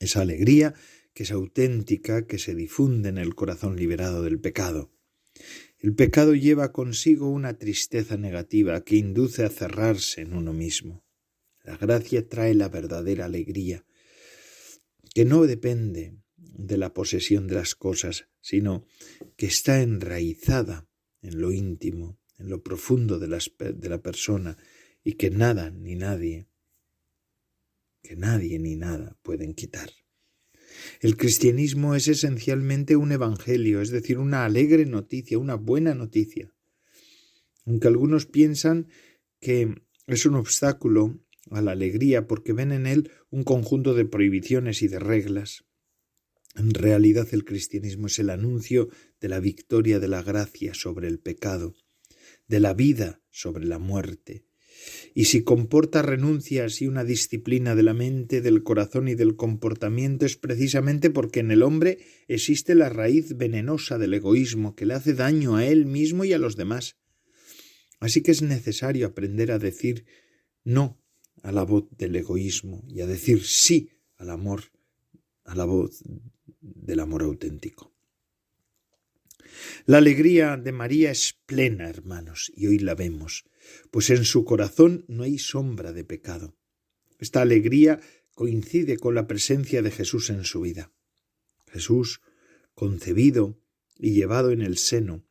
Esa 0.00 0.22
alegría 0.22 0.74
que 1.14 1.22
es 1.22 1.30
auténtica, 1.30 2.26
que 2.26 2.38
se 2.38 2.54
difunde 2.54 3.08
en 3.08 3.18
el 3.18 3.34
corazón 3.34 3.76
liberado 3.76 4.22
del 4.22 4.40
pecado. 4.40 4.92
El 5.78 5.94
pecado 5.94 6.34
lleva 6.34 6.72
consigo 6.72 7.30
una 7.30 7.56
tristeza 7.56 8.16
negativa 8.16 8.82
que 8.84 8.96
induce 8.96 9.44
a 9.44 9.48
cerrarse 9.48 10.22
en 10.22 10.34
uno 10.34 10.52
mismo. 10.52 11.04
La 11.62 11.76
gracia 11.76 12.28
trae 12.28 12.54
la 12.54 12.68
verdadera 12.68 13.26
alegría, 13.26 13.86
que 15.14 15.24
no 15.24 15.44
depende 15.46 16.18
de 16.36 16.76
la 16.76 16.92
posesión 16.92 17.46
de 17.46 17.54
las 17.54 17.74
cosas, 17.74 18.28
sino 18.40 18.86
que 19.36 19.46
está 19.46 19.80
enraizada 19.80 20.88
en 21.22 21.40
lo 21.40 21.52
íntimo, 21.52 22.18
en 22.38 22.48
lo 22.48 22.62
profundo 22.62 23.18
de, 23.18 23.28
de 23.28 23.88
la 23.88 24.02
persona, 24.02 24.58
y 25.04 25.12
que 25.12 25.30
nada 25.30 25.70
ni 25.70 25.94
nadie, 25.94 26.48
que 28.02 28.16
nadie 28.16 28.58
ni 28.58 28.76
nada 28.76 29.16
pueden 29.22 29.54
quitar. 29.54 29.90
El 31.00 31.16
cristianismo 31.16 31.94
es 31.94 32.08
esencialmente 32.08 32.96
un 32.96 33.12
evangelio, 33.12 33.80
es 33.80 33.90
decir, 33.90 34.18
una 34.18 34.44
alegre 34.44 34.86
noticia, 34.86 35.38
una 35.38 35.54
buena 35.54 35.94
noticia. 35.94 36.54
Aunque 37.66 37.88
algunos 37.88 38.26
piensan 38.26 38.88
que 39.40 39.74
es 40.06 40.26
un 40.26 40.34
obstáculo 40.34 41.18
a 41.50 41.60
la 41.60 41.72
alegría 41.72 42.26
porque 42.26 42.52
ven 42.52 42.72
en 42.72 42.86
él 42.86 43.10
un 43.30 43.44
conjunto 43.44 43.94
de 43.94 44.04
prohibiciones 44.04 44.82
y 44.82 44.88
de 44.88 44.98
reglas. 44.98 45.64
En 46.56 46.72
realidad 46.72 47.28
el 47.32 47.44
cristianismo 47.44 48.06
es 48.06 48.18
el 48.18 48.30
anuncio 48.30 48.88
de 49.20 49.28
la 49.28 49.40
victoria 49.40 49.98
de 49.98 50.08
la 50.08 50.22
gracia 50.22 50.72
sobre 50.74 51.08
el 51.08 51.18
pecado, 51.18 51.74
de 52.46 52.60
la 52.60 52.74
vida 52.74 53.20
sobre 53.30 53.66
la 53.66 53.78
muerte. 53.78 54.44
Y 55.16 55.26
si 55.26 55.44
comporta 55.44 56.02
renuncias 56.02 56.82
y 56.82 56.88
una 56.88 57.04
disciplina 57.04 57.76
de 57.76 57.84
la 57.84 57.94
mente, 57.94 58.40
del 58.40 58.64
corazón 58.64 59.06
y 59.06 59.14
del 59.14 59.36
comportamiento 59.36 60.26
es 60.26 60.36
precisamente 60.36 61.08
porque 61.08 61.38
en 61.38 61.52
el 61.52 61.62
hombre 61.62 61.98
existe 62.26 62.74
la 62.74 62.88
raíz 62.88 63.36
venenosa 63.36 63.96
del 63.96 64.14
egoísmo 64.14 64.74
que 64.74 64.86
le 64.86 64.94
hace 64.94 65.14
daño 65.14 65.54
a 65.54 65.64
él 65.64 65.86
mismo 65.86 66.24
y 66.24 66.32
a 66.32 66.38
los 66.38 66.56
demás. 66.56 66.96
Así 68.00 68.22
que 68.22 68.32
es 68.32 68.42
necesario 68.42 69.06
aprender 69.06 69.52
a 69.52 69.60
decir 69.60 70.04
no 70.64 71.00
a 71.44 71.52
la 71.52 71.62
voz 71.62 71.84
del 71.96 72.16
egoísmo 72.16 72.84
y 72.88 73.00
a 73.00 73.06
decir 73.06 73.44
sí 73.44 73.90
al 74.16 74.30
amor, 74.30 74.64
a 75.44 75.54
la 75.54 75.64
voz 75.64 76.02
del 76.60 76.98
amor 76.98 77.22
auténtico. 77.22 77.94
La 79.86 79.98
alegría 79.98 80.56
de 80.56 80.72
María 80.72 81.12
es 81.12 81.38
plena, 81.46 81.88
hermanos, 81.88 82.50
y 82.56 82.66
hoy 82.66 82.78
la 82.78 82.94
vemos, 82.94 83.44
pues 83.90 84.10
en 84.10 84.24
su 84.24 84.44
corazón 84.44 85.04
no 85.08 85.22
hay 85.22 85.38
sombra 85.38 85.92
de 85.92 86.04
pecado. 86.04 86.56
Esta 87.18 87.42
alegría 87.42 88.00
coincide 88.34 88.98
con 88.98 89.14
la 89.14 89.26
presencia 89.26 89.82
de 89.82 89.90
Jesús 89.90 90.30
en 90.30 90.44
su 90.44 90.60
vida. 90.60 90.92
Jesús, 91.70 92.20
concebido 92.74 93.58
y 93.96 94.12
llevado 94.12 94.50
en 94.50 94.62
el 94.62 94.76
seno, 94.76 95.24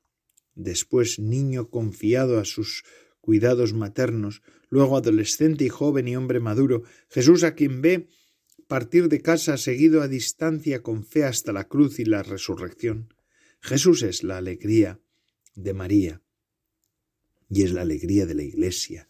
después 0.55 1.19
niño 1.19 1.69
confiado 1.69 2.39
a 2.39 2.45
sus 2.45 2.83
cuidados 3.21 3.73
maternos, 3.73 4.41
luego 4.69 4.97
adolescente 4.97 5.65
y 5.65 5.69
joven 5.69 6.07
y 6.07 6.15
hombre 6.15 6.39
maduro, 6.39 6.83
Jesús 7.09 7.43
a 7.43 7.55
quien 7.55 7.81
ve 7.81 8.09
partir 8.67 9.07
de 9.07 9.21
casa 9.21 9.57
seguido 9.57 10.01
a 10.01 10.07
distancia 10.07 10.81
con 10.81 11.05
fe 11.05 11.25
hasta 11.25 11.53
la 11.53 11.67
cruz 11.67 11.99
y 11.99 12.05
la 12.05 12.23
resurrección. 12.23 13.13
Jesús 13.61 14.01
es 14.03 14.23
la 14.23 14.37
alegría 14.37 14.99
de 15.55 15.73
María 15.73 16.22
y 17.53 17.61
es 17.61 17.71
la 17.71 17.81
alegría 17.81 18.25
de 18.25 18.33
la 18.33 18.43
Iglesia, 18.43 19.07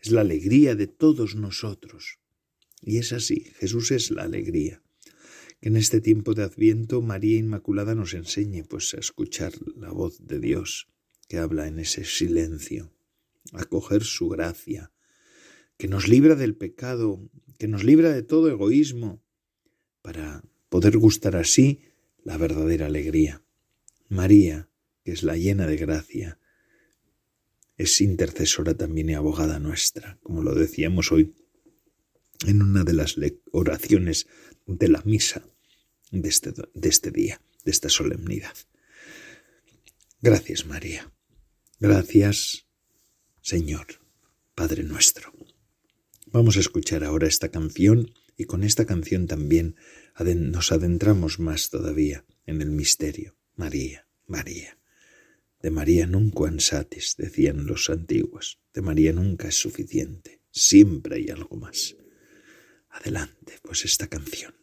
es 0.00 0.10
la 0.10 0.20
alegría 0.20 0.74
de 0.74 0.86
todos 0.86 1.34
nosotros. 1.34 2.18
Y 2.82 2.98
es 2.98 3.12
así, 3.12 3.52
Jesús 3.56 3.90
es 3.90 4.10
la 4.10 4.24
alegría. 4.24 4.82
Que 5.60 5.68
en 5.68 5.76
este 5.76 6.02
tiempo 6.02 6.34
de 6.34 6.42
Adviento 6.42 7.00
María 7.00 7.38
Inmaculada 7.38 7.94
nos 7.94 8.12
enseñe 8.12 8.64
pues 8.64 8.92
a 8.92 8.98
escuchar 8.98 9.52
la 9.76 9.92
voz 9.92 10.26
de 10.26 10.40
Dios 10.40 10.88
que 11.26 11.38
habla 11.38 11.68
en 11.68 11.78
ese 11.78 12.04
silencio, 12.04 12.92
a 13.52 13.64
coger 13.64 14.04
su 14.04 14.28
gracia, 14.28 14.92
que 15.78 15.88
nos 15.88 16.06
libra 16.06 16.34
del 16.34 16.56
pecado, 16.56 17.30
que 17.58 17.68
nos 17.68 17.84
libra 17.84 18.12
de 18.12 18.22
todo 18.22 18.50
egoísmo, 18.50 19.22
para 20.02 20.42
poder 20.68 20.98
gustar 20.98 21.36
así 21.36 21.80
la 22.24 22.36
verdadera 22.36 22.86
alegría. 22.86 23.42
María, 24.08 24.68
que 25.04 25.12
es 25.12 25.22
la 25.22 25.36
llena 25.36 25.66
de 25.66 25.76
gracia, 25.76 26.39
es 27.80 27.98
intercesora 28.02 28.74
también 28.74 29.08
y 29.08 29.14
abogada 29.14 29.58
nuestra, 29.58 30.18
como 30.22 30.42
lo 30.42 30.54
decíamos 30.54 31.12
hoy 31.12 31.34
en 32.46 32.60
una 32.60 32.84
de 32.84 32.92
las 32.92 33.16
oraciones 33.52 34.26
de 34.66 34.88
la 34.88 35.00
misa 35.06 35.42
de 36.10 36.28
este, 36.28 36.52
de 36.52 36.88
este 36.88 37.10
día, 37.10 37.40
de 37.64 37.70
esta 37.70 37.88
solemnidad. 37.88 38.52
Gracias 40.20 40.66
María. 40.66 41.10
Gracias 41.78 42.66
Señor, 43.40 43.86
Padre 44.54 44.84
nuestro. 44.84 45.32
Vamos 46.26 46.58
a 46.58 46.60
escuchar 46.60 47.02
ahora 47.02 47.28
esta 47.28 47.48
canción 47.48 48.12
y 48.36 48.44
con 48.44 48.62
esta 48.62 48.84
canción 48.84 49.26
también 49.26 49.76
nos 50.18 50.70
adentramos 50.70 51.38
más 51.38 51.70
todavía 51.70 52.26
en 52.44 52.60
el 52.60 52.70
misterio. 52.70 53.36
María, 53.56 54.06
María. 54.26 54.79
De 55.62 55.70
María 55.70 56.06
nunca 56.06 56.48
ansatis, 56.48 57.16
decían 57.16 57.66
los 57.66 57.90
antiguos. 57.90 58.60
De 58.72 58.80
María 58.80 59.12
nunca 59.12 59.48
es 59.48 59.60
suficiente. 59.60 60.40
Siempre 60.50 61.16
hay 61.16 61.30
algo 61.30 61.56
más. 61.56 61.96
Adelante, 62.88 63.58
pues 63.62 63.84
esta 63.84 64.08
canción. 64.08 64.59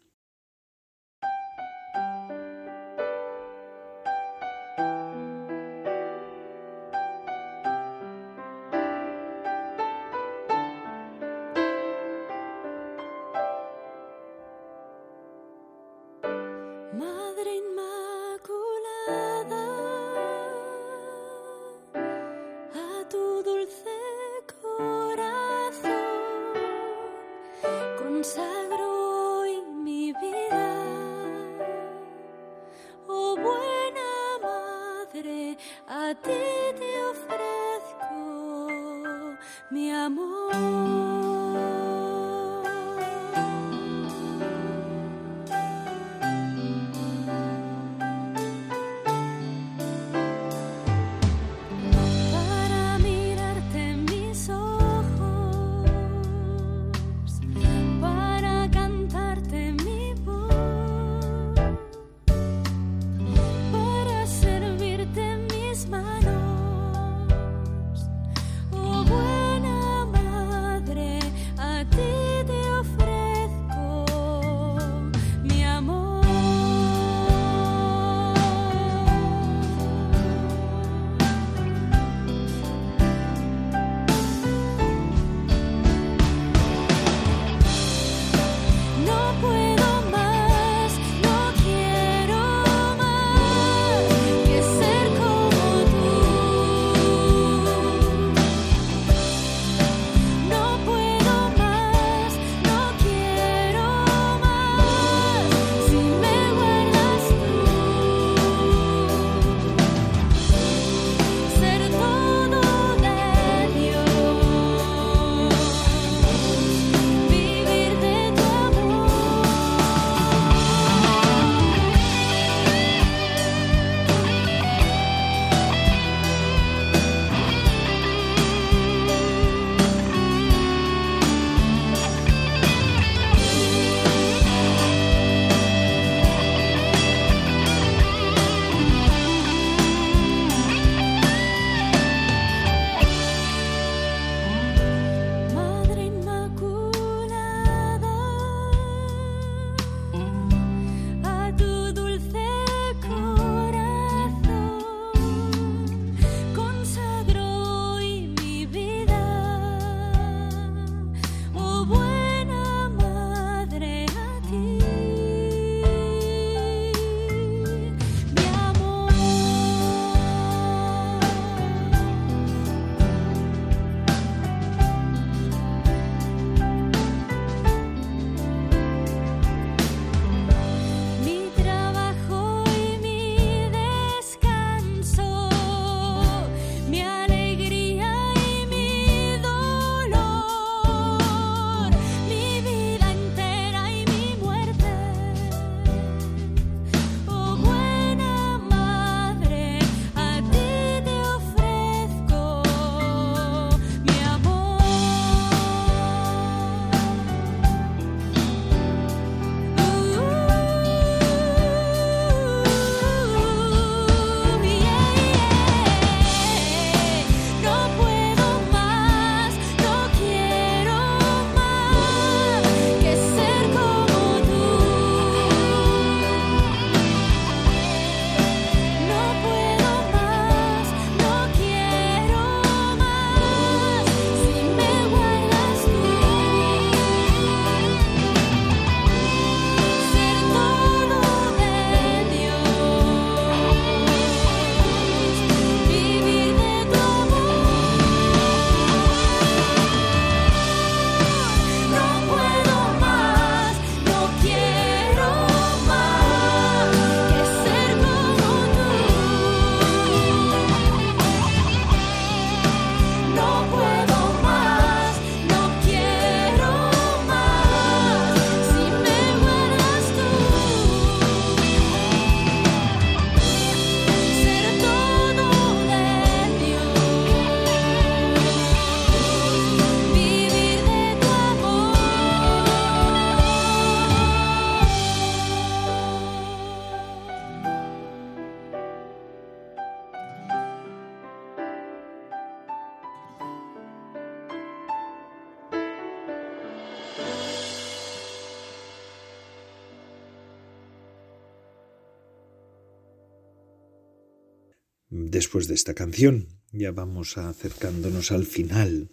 Esta 305.88 306.04
canción. 306.04 306.50
Ya 306.74 306.92
vamos 306.92 307.38
acercándonos 307.38 308.34
al 308.34 308.46
final, 308.46 309.08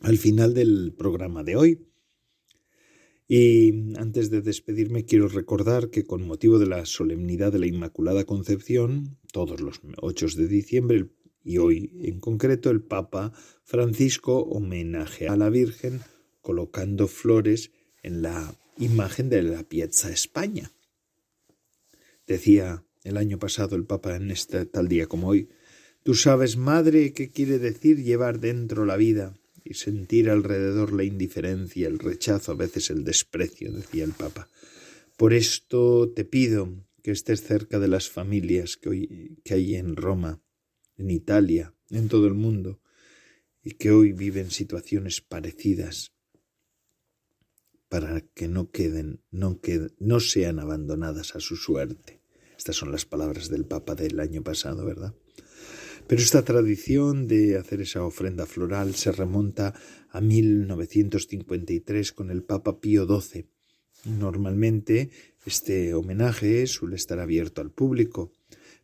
al 0.00 0.16
final 0.16 0.54
del 0.54 0.94
programa 0.96 1.44
de 1.44 1.56
hoy. 1.56 1.86
Y 3.28 3.94
antes 3.98 4.30
de 4.30 4.40
despedirme 4.40 5.04
quiero 5.04 5.28
recordar 5.28 5.90
que 5.90 6.06
con 6.06 6.26
motivo 6.26 6.58
de 6.58 6.64
la 6.64 6.86
solemnidad 6.86 7.52
de 7.52 7.58
la 7.58 7.66
Inmaculada 7.66 8.24
Concepción, 8.24 9.18
todos 9.34 9.60
los 9.60 9.82
8 10.00 10.28
de 10.38 10.48
diciembre 10.48 11.10
y 11.44 11.58
hoy 11.58 11.92
en 12.00 12.20
concreto 12.20 12.70
el 12.70 12.80
Papa 12.80 13.34
Francisco 13.62 14.38
homenaje 14.38 15.28
a 15.28 15.36
la 15.36 15.50
Virgen 15.50 16.00
colocando 16.40 17.06
flores 17.06 17.70
en 18.02 18.22
la 18.22 18.58
imagen 18.78 19.28
de 19.28 19.42
la 19.42 19.62
Piazza 19.62 20.10
España. 20.10 20.72
Decía 22.26 22.82
el 23.04 23.18
año 23.18 23.38
pasado 23.38 23.76
el 23.76 23.84
Papa 23.84 24.16
en 24.16 24.30
este 24.30 24.64
tal 24.64 24.88
día 24.88 25.06
como 25.06 25.28
hoy, 25.28 25.50
Tú 26.02 26.14
sabes, 26.14 26.56
madre, 26.56 27.12
qué 27.12 27.30
quiere 27.30 27.58
decir 27.58 28.02
llevar 28.02 28.40
dentro 28.40 28.84
la 28.84 28.96
vida 28.96 29.38
y 29.64 29.74
sentir 29.74 30.30
alrededor 30.30 30.92
la 30.92 31.04
indiferencia, 31.04 31.86
el 31.86 32.00
rechazo, 32.00 32.52
a 32.52 32.56
veces 32.56 32.90
el 32.90 33.04
desprecio, 33.04 33.72
decía 33.72 34.04
el 34.04 34.12
Papa. 34.12 34.48
Por 35.16 35.32
esto 35.32 36.10
te 36.10 36.24
pido 36.24 36.68
que 37.02 37.12
estés 37.12 37.42
cerca 37.42 37.78
de 37.78 37.86
las 37.86 38.10
familias 38.10 38.76
que, 38.76 38.88
hoy, 38.88 39.38
que 39.44 39.54
hay 39.54 39.76
en 39.76 39.94
Roma, 39.94 40.40
en 40.96 41.10
Italia, 41.10 41.72
en 41.90 42.08
todo 42.08 42.26
el 42.26 42.34
mundo, 42.34 42.80
y 43.62 43.72
que 43.72 43.92
hoy 43.92 44.12
viven 44.12 44.50
situaciones 44.50 45.20
parecidas, 45.20 46.12
para 47.88 48.22
que 48.22 48.48
no 48.48 48.70
queden, 48.70 49.20
no, 49.30 49.60
queden, 49.60 49.94
no 50.00 50.18
sean 50.18 50.58
abandonadas 50.58 51.36
a 51.36 51.40
su 51.40 51.56
suerte. 51.56 52.22
Estas 52.56 52.76
son 52.76 52.90
las 52.90 53.04
palabras 53.04 53.50
del 53.50 53.66
Papa 53.66 53.94
del 53.94 54.18
año 54.18 54.42
pasado, 54.42 54.84
¿verdad? 54.84 55.14
Pero 56.06 56.20
esta 56.20 56.44
tradición 56.44 57.26
de 57.26 57.56
hacer 57.56 57.80
esa 57.80 58.04
ofrenda 58.04 58.46
floral 58.46 58.94
se 58.94 59.12
remonta 59.12 59.74
a 60.10 60.20
1953 60.20 62.12
con 62.12 62.30
el 62.30 62.42
Papa 62.42 62.80
Pío 62.80 63.06
XII. 63.06 63.46
Normalmente 64.04 65.10
este 65.46 65.94
homenaje 65.94 66.66
suele 66.66 66.96
estar 66.96 67.18
abierto 67.18 67.60
al 67.60 67.70
público, 67.70 68.32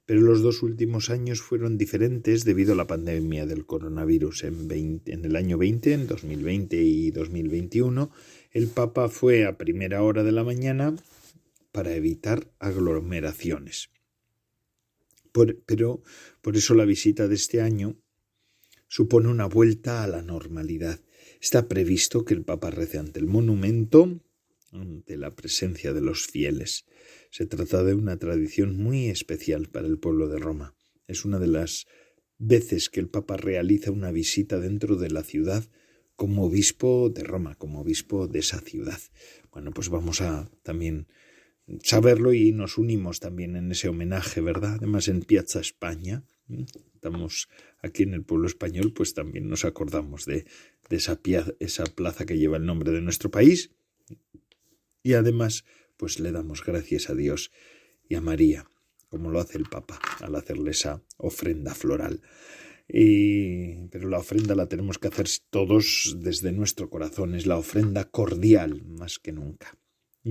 pero 0.06 0.20
los 0.20 0.40
dos 0.40 0.62
últimos 0.62 1.10
años 1.10 1.42
fueron 1.42 1.76
diferentes 1.76 2.44
debido 2.44 2.72
a 2.72 2.76
la 2.76 2.86
pandemia 2.86 3.46
del 3.46 3.66
coronavirus. 3.66 4.44
En, 4.44 5.02
en 5.04 5.24
el 5.24 5.36
año 5.36 5.58
20, 5.58 5.92
en 5.92 6.06
2020 6.06 6.76
y 6.82 7.10
2021, 7.10 8.10
el 8.52 8.68
Papa 8.68 9.08
fue 9.08 9.44
a 9.44 9.58
primera 9.58 10.02
hora 10.02 10.22
de 10.22 10.32
la 10.32 10.44
mañana 10.44 10.96
para 11.72 11.94
evitar 11.94 12.50
aglomeraciones 12.58 13.90
pero 15.66 16.02
por 16.40 16.56
eso 16.56 16.74
la 16.74 16.84
visita 16.84 17.28
de 17.28 17.34
este 17.34 17.60
año 17.60 17.96
supone 18.88 19.28
una 19.28 19.46
vuelta 19.46 20.02
a 20.02 20.08
la 20.08 20.22
normalidad. 20.22 21.00
Está 21.40 21.68
previsto 21.68 22.24
que 22.24 22.34
el 22.34 22.44
Papa 22.44 22.70
rece 22.70 22.98
ante 22.98 23.20
el 23.20 23.26
monumento, 23.26 24.20
ante 24.72 25.16
la 25.16 25.34
presencia 25.34 25.92
de 25.92 26.00
los 26.00 26.26
fieles. 26.26 26.86
Se 27.30 27.46
trata 27.46 27.84
de 27.84 27.94
una 27.94 28.18
tradición 28.18 28.76
muy 28.76 29.08
especial 29.08 29.68
para 29.68 29.86
el 29.86 29.98
pueblo 29.98 30.28
de 30.28 30.38
Roma. 30.38 30.74
Es 31.06 31.24
una 31.24 31.38
de 31.38 31.46
las 31.46 31.86
veces 32.38 32.88
que 32.88 33.00
el 33.00 33.08
Papa 33.08 33.36
realiza 33.36 33.90
una 33.90 34.12
visita 34.12 34.58
dentro 34.58 34.96
de 34.96 35.10
la 35.10 35.22
ciudad 35.22 35.64
como 36.16 36.46
obispo 36.46 37.10
de 37.10 37.22
Roma, 37.22 37.54
como 37.54 37.80
obispo 37.80 38.26
de 38.26 38.40
esa 38.40 38.60
ciudad. 38.60 38.98
Bueno, 39.52 39.72
pues 39.72 39.88
vamos 39.88 40.20
a 40.20 40.50
también 40.62 41.06
saberlo 41.82 42.32
y 42.32 42.52
nos 42.52 42.78
unimos 42.78 43.20
también 43.20 43.56
en 43.56 43.70
ese 43.70 43.88
homenaje, 43.88 44.40
¿verdad? 44.40 44.74
Además 44.74 45.08
en 45.08 45.22
Piazza 45.22 45.60
España, 45.60 46.22
estamos 46.94 47.48
aquí 47.80 48.02
en 48.02 48.14
el 48.14 48.24
pueblo 48.24 48.46
español, 48.46 48.92
pues 48.92 49.14
también 49.14 49.48
nos 49.48 49.64
acordamos 49.64 50.24
de, 50.24 50.46
de 50.88 50.96
esa, 50.96 51.20
esa 51.60 51.84
plaza 51.84 52.26
que 52.26 52.38
lleva 52.38 52.56
el 52.56 52.66
nombre 52.66 52.92
de 52.92 53.00
nuestro 53.00 53.30
país 53.30 53.70
y 55.02 55.14
además 55.14 55.64
pues 55.96 56.20
le 56.20 56.32
damos 56.32 56.64
gracias 56.64 57.10
a 57.10 57.14
Dios 57.14 57.50
y 58.08 58.14
a 58.14 58.20
María, 58.20 58.70
como 59.08 59.30
lo 59.30 59.40
hace 59.40 59.58
el 59.58 59.64
Papa 59.64 60.00
al 60.20 60.34
hacerle 60.34 60.70
esa 60.70 61.02
ofrenda 61.16 61.74
floral. 61.74 62.22
Y, 62.88 63.88
pero 63.88 64.08
la 64.08 64.18
ofrenda 64.18 64.54
la 64.54 64.66
tenemos 64.66 64.98
que 64.98 65.08
hacer 65.08 65.26
todos 65.50 66.16
desde 66.20 66.52
nuestro 66.52 66.88
corazón, 66.88 67.34
es 67.34 67.46
la 67.46 67.58
ofrenda 67.58 68.04
cordial 68.04 68.82
más 68.84 69.18
que 69.18 69.32
nunca. 69.32 69.76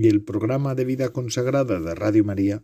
Y 0.00 0.06
el 0.06 0.22
programa 0.22 0.76
de 0.76 0.84
vida 0.84 1.08
consagrada 1.08 1.80
de 1.80 1.92
Radio 1.92 2.22
María 2.22 2.62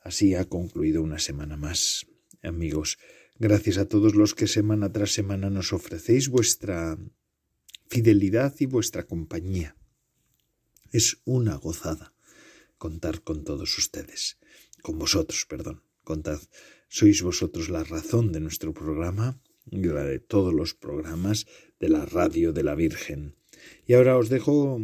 así 0.00 0.36
ha 0.36 0.44
concluido 0.44 1.02
una 1.02 1.18
semana 1.18 1.56
más. 1.56 2.06
Amigos, 2.40 2.98
gracias 3.36 3.78
a 3.78 3.88
todos 3.88 4.14
los 4.14 4.36
que 4.36 4.46
semana 4.46 4.92
tras 4.92 5.12
semana 5.12 5.50
nos 5.50 5.72
ofrecéis 5.72 6.28
vuestra 6.28 6.96
fidelidad 7.88 8.54
y 8.60 8.66
vuestra 8.66 9.08
compañía. 9.08 9.74
Es 10.92 11.20
una 11.24 11.56
gozada 11.56 12.14
contar 12.76 13.22
con 13.22 13.42
todos 13.42 13.76
ustedes, 13.76 14.38
con 14.80 15.00
vosotros, 15.00 15.46
perdón. 15.48 15.82
Contad, 16.04 16.38
sois 16.86 17.22
vosotros 17.22 17.70
la 17.70 17.82
razón 17.82 18.30
de 18.30 18.38
nuestro 18.38 18.72
programa 18.72 19.40
y 19.68 19.82
la 19.82 20.04
de 20.04 20.20
todos 20.20 20.54
los 20.54 20.74
programas 20.74 21.48
de 21.80 21.88
la 21.88 22.06
radio 22.06 22.52
de 22.52 22.62
la 22.62 22.76
Virgen. 22.76 23.34
Y 23.84 23.94
ahora 23.94 24.16
os 24.16 24.28
dejo 24.28 24.80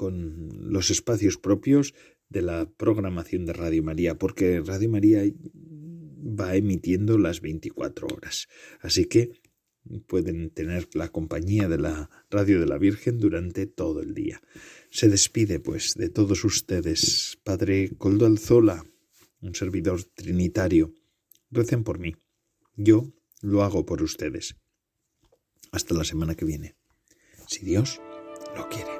con 0.00 0.48
los 0.72 0.90
espacios 0.90 1.36
propios 1.36 1.92
de 2.30 2.40
la 2.40 2.64
programación 2.64 3.44
de 3.44 3.52
Radio 3.52 3.82
María, 3.82 4.16
porque 4.16 4.62
Radio 4.62 4.88
María 4.88 5.22
va 6.40 6.56
emitiendo 6.56 7.18
las 7.18 7.42
24 7.42 8.06
horas. 8.06 8.48
Así 8.80 9.04
que 9.04 9.42
pueden 10.06 10.48
tener 10.52 10.88
la 10.94 11.10
compañía 11.10 11.68
de 11.68 11.76
la 11.76 12.08
Radio 12.30 12.60
de 12.60 12.66
la 12.66 12.78
Virgen 12.78 13.18
durante 13.18 13.66
todo 13.66 14.00
el 14.00 14.14
día. 14.14 14.40
Se 14.90 15.10
despide, 15.10 15.60
pues, 15.60 15.92
de 15.96 16.08
todos 16.08 16.44
ustedes, 16.44 17.38
Padre 17.44 17.90
Coldo 17.98 18.24
Alzola, 18.24 18.86
un 19.42 19.54
servidor 19.54 20.02
trinitario. 20.14 20.94
Recen 21.50 21.84
por 21.84 21.98
mí. 21.98 22.14
Yo 22.74 23.12
lo 23.42 23.64
hago 23.64 23.84
por 23.84 24.02
ustedes. 24.02 24.56
Hasta 25.72 25.94
la 25.94 26.04
semana 26.04 26.36
que 26.36 26.46
viene, 26.46 26.74
si 27.48 27.66
Dios 27.66 28.00
lo 28.56 28.66
quiere. 28.70 28.99